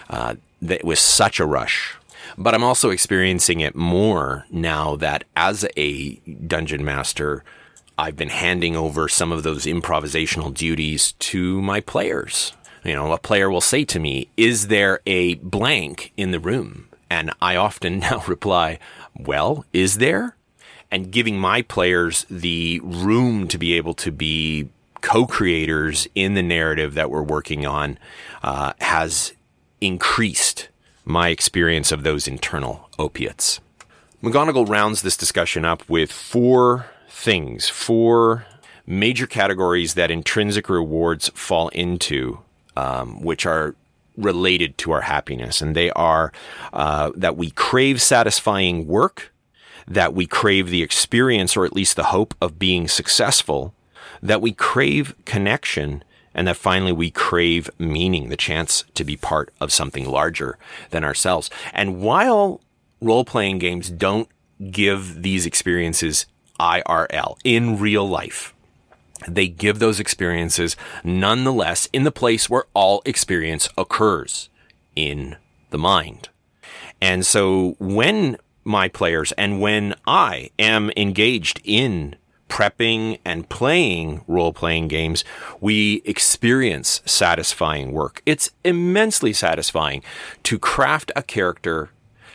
Uh, 0.08 0.34
that 0.62 0.84
was 0.84 1.00
such 1.00 1.40
a 1.40 1.46
rush. 1.46 1.96
But 2.36 2.54
I'm 2.54 2.64
also 2.64 2.90
experiencing 2.90 3.60
it 3.60 3.74
more 3.74 4.46
now 4.50 4.96
that 4.96 5.24
as 5.34 5.66
a 5.76 6.14
dungeon 6.46 6.84
master, 6.84 7.44
I've 7.98 8.16
been 8.16 8.28
handing 8.28 8.76
over 8.76 9.08
some 9.08 9.32
of 9.32 9.42
those 9.42 9.66
improvisational 9.66 10.54
duties 10.54 11.12
to 11.12 11.60
my 11.60 11.80
players. 11.80 12.52
You 12.84 12.94
know, 12.94 13.12
a 13.12 13.18
player 13.18 13.50
will 13.50 13.60
say 13.60 13.84
to 13.86 13.98
me, 13.98 14.28
Is 14.36 14.68
there 14.68 15.00
a 15.06 15.34
blank 15.34 16.12
in 16.16 16.30
the 16.30 16.40
room? 16.40 16.88
And 17.10 17.32
I 17.42 17.56
often 17.56 17.98
now 18.00 18.22
reply, 18.26 18.78
Well, 19.14 19.64
is 19.72 19.98
there? 19.98 20.36
And 20.90 21.10
giving 21.10 21.38
my 21.38 21.62
players 21.62 22.26
the 22.28 22.80
room 22.82 23.48
to 23.48 23.58
be 23.58 23.74
able 23.74 23.94
to 23.94 24.10
be 24.10 24.68
co-creators 25.00 26.08
in 26.14 26.34
the 26.34 26.42
narrative 26.42 26.94
that 26.94 27.10
we're 27.10 27.22
working 27.22 27.64
on 27.64 27.98
uh, 28.42 28.72
has 28.80 29.32
increased 29.80 30.68
my 31.04 31.28
experience 31.28 31.90
of 31.90 32.02
those 32.02 32.28
internal 32.28 32.88
opiates. 32.98 33.60
McGonigal 34.22 34.68
rounds 34.68 35.02
this 35.02 35.16
discussion 35.16 35.64
up 35.64 35.88
with 35.88 36.12
four 36.12 36.86
things, 37.08 37.68
four 37.68 38.44
major 38.86 39.26
categories 39.26 39.94
that 39.94 40.10
intrinsic 40.10 40.68
rewards 40.68 41.30
fall 41.30 41.68
into, 41.68 42.38
um, 42.76 43.22
which 43.22 43.46
are 43.46 43.74
related 44.16 44.76
to 44.78 44.92
our 44.92 45.00
happiness. 45.00 45.62
And 45.62 45.74
they 45.74 45.90
are 45.92 46.32
uh, 46.72 47.12
that 47.16 47.36
we 47.36 47.50
crave 47.50 48.02
satisfying 48.02 48.86
work, 48.86 49.29
that 49.90 50.14
we 50.14 50.26
crave 50.26 50.70
the 50.70 50.82
experience 50.82 51.56
or 51.56 51.66
at 51.66 51.74
least 51.74 51.96
the 51.96 52.04
hope 52.04 52.32
of 52.40 52.58
being 52.58 52.86
successful, 52.86 53.74
that 54.22 54.40
we 54.40 54.52
crave 54.52 55.14
connection, 55.24 56.04
and 56.32 56.46
that 56.46 56.56
finally 56.56 56.92
we 56.92 57.10
crave 57.10 57.68
meaning, 57.76 58.28
the 58.28 58.36
chance 58.36 58.84
to 58.94 59.02
be 59.02 59.16
part 59.16 59.52
of 59.60 59.72
something 59.72 60.08
larger 60.08 60.56
than 60.90 61.02
ourselves. 61.02 61.50
And 61.72 62.00
while 62.00 62.60
role 63.02 63.24
playing 63.24 63.58
games 63.58 63.90
don't 63.90 64.28
give 64.70 65.22
these 65.22 65.44
experiences 65.44 66.26
IRL 66.60 67.36
in 67.42 67.80
real 67.80 68.08
life, 68.08 68.54
they 69.26 69.48
give 69.48 69.80
those 69.80 69.98
experiences 69.98 70.76
nonetheless 71.02 71.88
in 71.92 72.04
the 72.04 72.12
place 72.12 72.48
where 72.48 72.64
all 72.74 73.02
experience 73.04 73.68
occurs 73.76 74.48
in 74.94 75.36
the 75.70 75.78
mind. 75.78 76.28
And 77.00 77.26
so 77.26 77.74
when 77.78 78.36
my 78.64 78.88
players. 78.88 79.32
And 79.32 79.60
when 79.60 79.94
I 80.06 80.50
am 80.58 80.90
engaged 80.96 81.60
in 81.64 82.16
prepping 82.48 83.18
and 83.24 83.48
playing 83.48 84.24
role 84.26 84.52
playing 84.52 84.88
games, 84.88 85.24
we 85.60 86.02
experience 86.04 87.00
satisfying 87.06 87.92
work. 87.92 88.22
It's 88.26 88.50
immensely 88.64 89.32
satisfying 89.32 90.02
to 90.42 90.58
craft 90.58 91.12
a 91.14 91.22
character, 91.22 91.90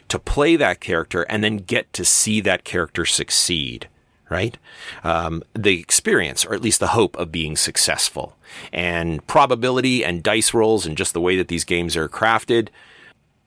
to 0.08 0.18
play 0.18 0.56
that 0.56 0.80
character, 0.80 1.24
and 1.24 1.44
then 1.44 1.58
get 1.58 1.92
to 1.94 2.06
see 2.06 2.40
that 2.42 2.64
character 2.64 3.06
succeed. 3.06 3.90
Right? 4.28 4.58
Um, 5.04 5.44
the 5.54 5.80
experience, 5.80 6.46
or 6.46 6.56
at 6.56 6.62
least 6.62 6.80
the 6.80 6.88
hope 6.88 7.16
of 7.18 7.32
being 7.32 7.56
successful. 7.56 8.36
And 8.74 9.26
probability 9.28 10.04
and 10.04 10.24
dice 10.24 10.52
rolls, 10.52 10.88
and 10.88 10.98
just 10.98 11.14
the 11.14 11.22
way 11.22 11.38
that 11.38 11.48
these 11.48 11.64
games 11.64 11.96
are 11.96 12.10
crafted, 12.10 12.70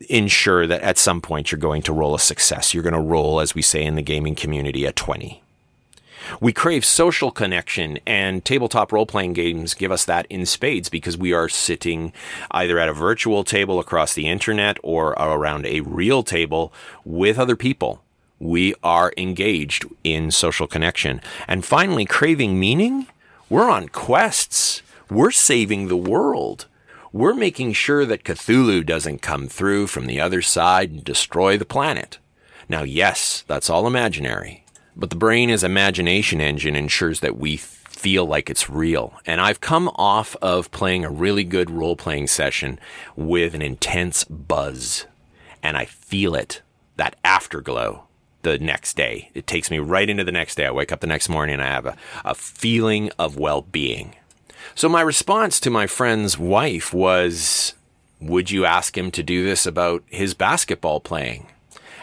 ensure 0.09 0.67
that 0.67 0.83
at 0.83 0.99
some 0.99 1.21
point 1.21 1.51
you're 1.51 1.59
going 1.59 1.83
to 1.83 1.93
roll 1.93 2.15
a 2.15 2.21
success. 2.21 2.73
You're 2.73 2.83
going 2.83 2.95
to 2.95 3.01
roll, 3.01 3.41
as 3.41 3.55
we 3.55 3.63
say 3.63 3.85
in 3.85 3.97
the 3.97 4.03
gaming 4.03 4.35
community, 4.35 4.85
a 4.85 4.93
20. 4.93 5.43
We 6.41 6.53
crave 6.53 6.85
social 6.85 7.31
connection, 7.31 7.99
and 8.07 8.45
tabletop 8.45 8.93
role 8.93 9.07
playing 9.07 9.33
games 9.33 9.75
give 9.75 9.91
us 9.91 10.05
that 10.05 10.27
in 10.27 10.45
spades 10.47 10.89
because 10.89 11.17
we 11.17 11.33
are 11.33 11.49
sitting 11.49 12.13
either 12.51 12.79
at 12.79 12.89
a 12.89 12.93
virtual 12.93 13.45
table 13.45 13.81
across 13.81 14.15
the 14.15 14.29
internet 14.29 14.79
or 14.83 15.13
around 15.13 15.65
a 15.65 15.81
real 15.81 16.23
table 16.23 16.73
with 17.05 17.39
other 17.39 17.57
people. 17.57 18.03
We 18.39 18.75
are 18.85 19.13
engaged 19.17 19.87
in 20.05 20.31
social 20.31 20.67
connection. 20.67 21.21
And 21.49 21.65
finally, 21.65 22.05
craving 22.05 22.61
meaning. 22.61 23.07
We're 23.49 23.71
on 23.71 23.89
quests. 23.89 24.83
We're 25.11 25.31
saving 25.31 25.89
the 25.89 25.97
world 25.97 26.67
we're 27.13 27.35
making 27.35 27.73
sure 27.73 28.05
that 28.07 28.25
Cthulhu 28.25 28.85
doesn't 28.85 29.23
come 29.23 29.49
through 29.49 29.87
from 29.87 30.07
the 30.07 30.21
other 30.21 30.43
side 30.43 30.91
and 30.91 31.05
destroy 31.05 31.57
the 31.57 31.65
planet. 31.65 32.19
Now, 32.69 32.83
yes, 32.83 33.45
that's 33.47 33.71
all 33.71 33.87
imaginary, 33.87 34.65
but 34.95 35.11
the 35.11 35.17
brain 35.17 35.51
as 35.51 35.65
imagination 35.65 36.41
engine 36.41 36.77
ensures 36.77 37.21
that 37.21 37.39
we 37.39 37.57
feel 37.57 38.27
like 38.27 38.49
it's 38.51 38.71
real. 38.71 39.15
And 39.27 39.41
I've 39.41 39.61
come 39.61 39.89
off 39.97 40.37
of 40.43 40.71
playing 40.71 41.05
a 41.05 41.11
really 41.11 41.45
good 41.45 41.71
role 41.71 41.97
playing 41.97 42.27
session 42.29 42.79
with 43.17 43.55
an 43.55 43.63
intense 43.63 44.25
buzz, 44.25 45.07
and 45.63 45.77
I 45.77 45.87
feel 45.87 46.35
it, 46.35 46.63
that 46.97 47.17
afterglow 47.25 48.05
the 48.43 48.59
next 48.59 48.97
day. 48.97 49.31
It 49.35 49.47
takes 49.47 49.71
me 49.71 49.79
right 49.79 50.09
into 50.09 50.25
the 50.25 50.33
next 50.33 50.55
day. 50.55 50.67
I 50.67 50.71
wake 50.71 50.93
up 50.93 51.01
the 51.01 51.07
next 51.07 51.29
morning 51.29 51.55
and 51.55 51.63
I 51.63 51.67
have 51.67 51.87
a, 51.87 51.97
a 52.25 52.35
feeling 52.35 53.11
of 53.19 53.37
well 53.37 53.63
being. 53.63 54.15
So 54.79 54.89
my 54.89 55.01
response 55.01 55.59
to 55.59 55.71
my 55.71 55.89
friend's 55.89 56.39
wife 56.39 56.95
was, 56.95 57.75
Would 58.21 58.53
you 58.53 58.65
ask 58.65 58.97
him 58.97 59.11
to 59.11 59.25
do 59.25 59.43
this 59.43 59.67
about 59.67 60.05
his 60.07 60.35
basketball 60.35 61.01
playing? 61.01 61.49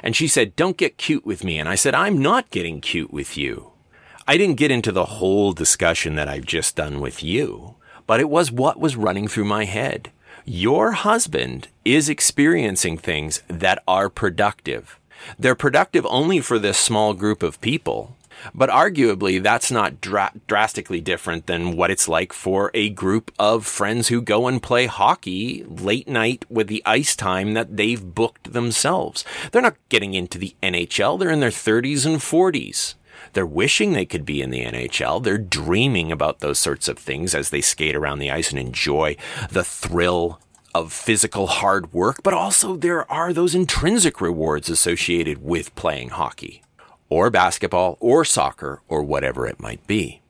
And 0.04 0.14
she 0.14 0.28
said, 0.28 0.58
Don't 0.58 0.76
get 0.76 0.98
cute 0.98 1.26
with 1.26 1.46
me. 1.46 1.58
And 1.58 1.70
I 1.70 1.76
said, 1.76 1.96
I'm 1.96 2.22
not 2.22 2.52
getting 2.52 2.82
cute 2.82 3.14
with 3.14 3.38
you. 3.38 3.72
I 4.28 4.36
didn't 4.36 4.58
get 4.58 4.72
into 4.72 4.92
the 4.92 5.06
whole 5.06 5.54
discussion 5.54 6.16
that 6.16 6.28
I've 6.28 6.46
just 6.46 6.76
done 6.76 7.00
with 7.00 7.24
you, 7.24 7.76
but 8.08 8.20
it 8.20 8.30
was 8.30 8.52
what 8.52 8.78
was 8.78 8.98
running 8.98 9.30
through 9.30 9.46
my 9.46 9.64
head. 9.64 10.12
Your 10.44 10.92
husband 10.92 11.70
is 11.86 12.10
experiencing 12.10 12.98
things 12.98 13.42
that 13.48 13.82
are 13.88 14.10
productive. 14.10 15.00
They're 15.40 15.56
productive 15.56 16.06
only 16.10 16.42
for 16.42 16.60
this 16.60 16.78
small 16.78 17.14
group 17.14 17.42
of 17.42 17.62
people. 17.62 18.18
But 18.54 18.70
arguably, 18.70 19.42
that's 19.42 19.72
not 19.72 20.02
dra- 20.02 20.34
drastically 20.48 21.02
different 21.02 21.48
than 21.48 21.76
what 21.76 21.92
it's 21.92 22.08
like 22.08 22.34
for 22.34 22.72
a 22.74 22.90
group 22.90 23.32
of 23.40 23.66
friends 23.66 24.08
who 24.08 24.22
go 24.22 24.48
and 24.48 24.62
play 24.62 24.86
hockey 24.86 25.64
late 25.68 26.08
night 26.08 26.46
with 26.50 26.68
the 26.68 26.84
ice 26.86 27.16
time 27.16 27.54
that 27.54 27.78
they've 27.78 28.14
booked 28.14 28.54
themselves. 28.54 29.24
They're 29.52 29.62
not 29.62 29.78
getting 29.90 30.14
into 30.14 30.38
the 30.38 30.56
NHL, 30.62 31.20
they're 31.20 31.32
in 31.32 31.40
their 31.40 31.50
30s 31.50 32.06
and 32.06 32.18
40s. 32.18 32.96
They're 33.34 33.46
wishing 33.46 33.94
they 33.94 34.06
could 34.06 34.26
be 34.26 34.42
in 34.42 34.50
the 34.50 34.64
NHL. 34.64 35.24
They're 35.24 35.38
dreaming 35.38 36.12
about 36.12 36.40
those 36.40 36.60
sorts 36.60 36.88
of 36.88 36.98
things 36.98 37.34
as 37.34 37.50
they 37.50 37.62
skate 37.62 37.96
around 37.96 38.20
the 38.20 38.32
ice 38.32 38.50
and 38.50 38.60
enjoy 38.60 39.18
the 39.50 39.64
thrill 39.64 40.40
of 40.74 40.92
physical 40.92 41.48
hard 41.48 41.94
work, 41.94 42.18
but 42.24 42.34
also 42.34 42.76
there 42.76 43.10
are 43.10 43.32
those 43.32 43.56
intrinsic 43.56 44.20
rewards 44.20 44.70
associated 44.70 45.44
with 45.44 45.74
playing 45.76 46.10
hockey 46.10 46.62
or 47.10 47.30
basketball 47.30 47.98
or 48.00 48.26
soccer 48.26 48.82
or 48.88 49.04
whatever 49.04 49.48
it 49.48 49.60
might 49.60 49.86
be. 49.88 50.22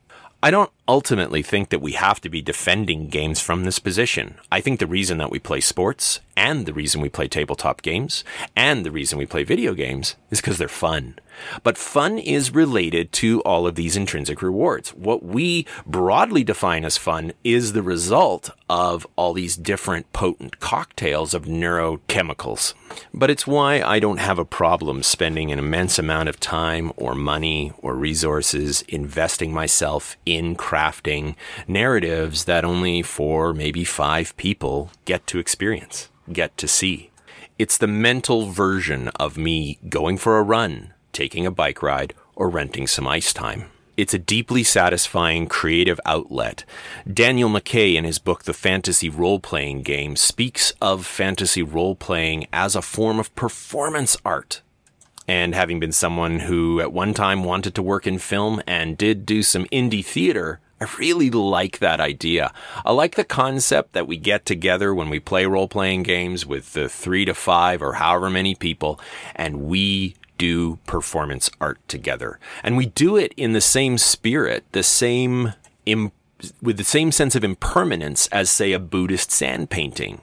I 0.42 0.52
don't 0.52 0.72
ultimately 0.88 1.42
think 1.42 1.70
that 1.70 1.82
we 1.82 1.94
have 1.94 2.22
to 2.22 2.30
be 2.30 2.42
defending 2.42 3.08
games 3.08 3.42
from 3.42 3.64
this 3.64 3.80
position. 3.80 4.36
I 4.52 4.62
think 4.62 4.80
the 4.80 4.88
reason 4.88 5.18
that 5.18 5.32
we 5.32 5.40
play 5.40 5.62
sports 5.62 6.20
and 6.38 6.66
the 6.66 6.74
reason 6.74 7.02
we 7.02 7.10
play 7.10 7.28
tabletop 7.28 7.82
games 7.82 8.24
and 8.56 8.86
the 8.86 8.92
reason 8.92 9.18
we 9.18 9.26
play 9.26 9.44
video 9.44 9.74
games 9.74 10.16
is 10.30 10.42
because 10.42 10.58
they're 10.58 10.68
fun. 10.68 11.18
But 11.64 11.78
fun 11.78 12.18
is 12.18 12.54
related 12.54 13.12
to 13.14 13.42
all 13.42 13.68
of 13.68 13.76
these 13.76 13.98
intrinsic 13.98 14.42
rewards. 14.42 14.92
What 14.92 15.24
we 15.24 15.66
broadly 15.86 16.44
define 16.44 16.86
as 16.86 16.98
fun 16.98 17.34
is 17.44 17.74
the 17.74 17.82
result 17.82 18.50
of 18.70 19.06
all 19.16 19.34
these 19.34 19.58
different 19.58 20.12
potent 20.14 20.60
cocktails 20.60 21.34
of 21.34 21.46
neurochemicals. 21.46 22.74
But 23.14 23.30
it's 23.30 23.48
why 23.48 23.82
I 23.82 24.00
don't 24.00 24.20
have 24.20 24.40
a 24.40 24.46
problem 24.46 25.04
spending 25.04 25.52
an 25.52 25.60
immense 25.60 26.00
amount 26.00 26.30
of 26.30 26.40
time 26.40 26.92
or 26.96 27.16
money 27.16 27.74
or 27.80 27.96
resources 27.96 28.82
investing 28.84 29.54
myself 29.54 30.18
in 30.26 30.56
crafting 30.76 31.36
narratives 31.68 32.44
that 32.46 32.66
only 32.66 33.02
four, 33.02 33.54
maybe 33.54 33.84
five 33.86 34.36
people 34.36 34.92
get 35.06 35.26
to 35.28 35.40
experience, 35.40 36.10
get 36.34 36.58
to 36.58 36.68
see. 36.68 37.12
It's 37.58 37.78
the 37.78 37.88
mental 37.88 38.48
version 38.52 39.08
of 39.16 39.38
me 39.38 39.80
going 39.88 40.18
for 40.18 40.38
a 40.38 40.44
run 40.44 40.94
taking 41.14 41.46
a 41.46 41.52
bike 41.52 41.82
ride, 41.82 42.14
or 42.36 42.50
renting 42.50 42.88
some 42.88 43.08
ice 43.08 43.32
time. 43.32 43.72
it's 43.98 44.14
a 44.14 44.20
deeply 44.20 44.64
satisfying 44.64 45.48
creative 45.48 46.00
outlet. 46.06 46.66
Daniel 47.12 47.50
Mackay, 47.50 47.96
in 47.96 48.04
his 48.04 48.20
book, 48.20 48.44
The 48.44 48.54
Fantasy 48.54 49.10
Role 49.10 49.40
Playing 49.40 49.84
Game, 49.84 50.16
speaks 50.16 50.74
of 50.82 51.06
fantasy 51.06 51.64
role 51.64 51.96
playing 51.96 52.48
as 52.52 52.76
a 52.76 52.82
form 52.82 53.20
of 53.20 53.34
performance 53.36 54.18
art. 54.26 54.62
And 55.28 55.56
having 55.56 55.80
been 55.80 55.94
someone 55.94 56.42
who 56.42 56.80
at 56.82 56.92
one 56.92 57.14
time 57.14 57.44
wanted 57.44 57.74
to 57.76 57.82
work 57.82 58.06
in 58.06 58.20
film 58.20 58.62
and 58.68 58.98
did 58.98 59.26
do 59.26 59.42
some 59.42 59.66
indie 59.66 60.06
theater, 60.06 60.60
I 60.82 60.88
really 61.00 61.30
like 61.30 61.80
that 61.80 62.02
idea. 62.02 62.52
I 62.86 62.92
like 62.92 63.16
the 63.16 63.24
concept 63.24 63.94
that 63.94 64.08
we 64.08 64.18
get 64.18 64.46
together 64.46 64.94
when 64.94 65.10
we 65.10 65.20
play 65.20 65.46
role 65.46 65.70
playing 65.70 66.04
games 66.04 66.46
with 66.46 66.74
the 66.74 66.90
three 66.90 67.24
to 67.26 67.34
five 67.34 67.82
or 67.82 67.94
however 67.94 68.30
many 68.30 68.56
people 68.56 69.00
and 69.36 69.62
we 69.62 70.16
do 70.38 70.78
performance 70.86 71.50
art 71.62 71.80
together. 71.88 72.40
And 72.64 72.76
we 72.76 72.88
do 72.88 73.16
it 73.16 73.34
in 73.38 73.54
the 73.54 73.62
same 73.62 73.98
spirit, 73.98 74.66
the 74.74 74.84
same, 74.84 75.54
with 76.62 76.78
the 76.78 76.84
same 76.84 77.12
sense 77.12 77.36
of 77.36 77.44
impermanence 77.44 78.28
as, 78.28 78.50
say, 78.50 78.74
a 78.74 78.80
Buddhist 78.80 79.32
sand 79.32 79.70
painting. 79.70 80.22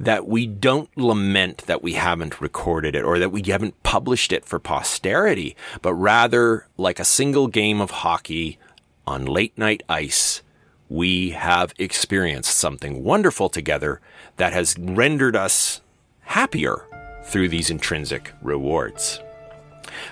That 0.00 0.26
we 0.26 0.46
don't 0.46 0.94
lament 0.96 1.58
that 1.66 1.82
we 1.82 1.92
haven't 1.92 2.40
recorded 2.40 2.94
it 2.94 3.04
or 3.04 3.18
that 3.18 3.30
we 3.30 3.42
haven't 3.42 3.80
published 3.82 4.32
it 4.32 4.44
for 4.44 4.58
posterity, 4.58 5.56
but 5.80 5.94
rather, 5.94 6.66
like 6.76 6.98
a 6.98 7.04
single 7.04 7.46
game 7.46 7.80
of 7.80 7.90
hockey 7.90 8.58
on 9.06 9.24
late 9.24 9.56
night 9.58 9.82
ice, 9.88 10.42
we 10.88 11.30
have 11.30 11.72
experienced 11.78 12.56
something 12.56 13.04
wonderful 13.04 13.48
together 13.48 14.00
that 14.36 14.52
has 14.52 14.76
rendered 14.78 15.36
us 15.36 15.80
happier 16.20 16.86
through 17.24 17.48
these 17.48 17.70
intrinsic 17.70 18.32
rewards. 18.42 19.20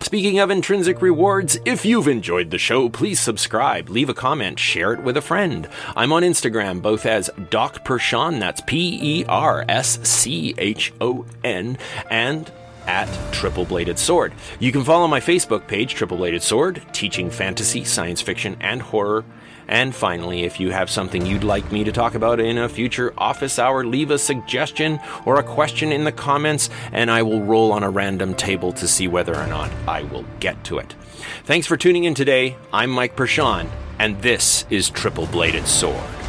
Speaking 0.00 0.38
of 0.38 0.50
intrinsic 0.50 1.02
rewards, 1.02 1.58
if 1.64 1.84
you've 1.84 2.08
enjoyed 2.08 2.50
the 2.50 2.58
show, 2.58 2.88
please 2.88 3.20
subscribe, 3.20 3.88
leave 3.88 4.08
a 4.08 4.14
comment, 4.14 4.58
share 4.58 4.92
it 4.92 5.02
with 5.02 5.16
a 5.16 5.22
friend. 5.22 5.68
I'm 5.96 6.12
on 6.12 6.22
Instagram 6.22 6.82
both 6.82 7.06
as 7.06 7.30
Doc 7.50 7.84
Perschon, 7.84 8.40
that's 8.40 8.60
P 8.60 8.98
E 9.00 9.24
R 9.26 9.64
S 9.68 9.98
C 10.02 10.54
H 10.58 10.92
O 11.00 11.26
N, 11.44 11.78
and 12.10 12.50
at 12.88 13.08
Triple 13.32 13.64
Bladed 13.64 14.00
Sword. 14.00 14.32
You 14.58 14.72
can 14.72 14.82
follow 14.82 15.06
my 15.06 15.20
Facebook 15.20 15.68
page, 15.68 15.94
Triple 15.94 16.16
Bladed 16.16 16.42
Sword, 16.42 16.82
teaching 16.92 17.30
fantasy, 17.30 17.84
science 17.84 18.20
fiction, 18.20 18.56
and 18.60 18.82
horror 18.82 19.24
and 19.68 19.94
finally, 19.94 20.44
if 20.44 20.58
you 20.58 20.70
have 20.70 20.88
something 20.88 21.26
you'd 21.26 21.44
like 21.44 21.70
me 21.70 21.84
to 21.84 21.92
talk 21.92 22.14
about 22.14 22.40
in 22.40 22.56
a 22.56 22.70
future 22.70 23.12
office 23.18 23.58
hour, 23.58 23.84
leave 23.84 24.10
a 24.10 24.18
suggestion 24.18 24.98
or 25.26 25.38
a 25.38 25.42
question 25.42 25.92
in 25.92 26.04
the 26.04 26.12
comments, 26.12 26.70
and 26.90 27.10
I 27.10 27.22
will 27.22 27.42
roll 27.42 27.70
on 27.72 27.82
a 27.82 27.90
random 27.90 28.34
table 28.34 28.72
to 28.72 28.88
see 28.88 29.06
whether 29.06 29.36
or 29.36 29.46
not 29.46 29.70
I 29.86 30.04
will 30.04 30.24
get 30.40 30.64
to 30.64 30.78
it. 30.78 30.94
Thanks 31.44 31.66
for 31.66 31.76
tuning 31.76 32.04
in 32.04 32.14
today. 32.14 32.56
I'm 32.72 32.90
Mike 32.90 33.14
Perschon, 33.14 33.68
and 33.98 34.20
this 34.22 34.64
is 34.70 34.88
Triple 34.88 35.26
Bladed 35.26 35.66
Sword. 35.66 36.27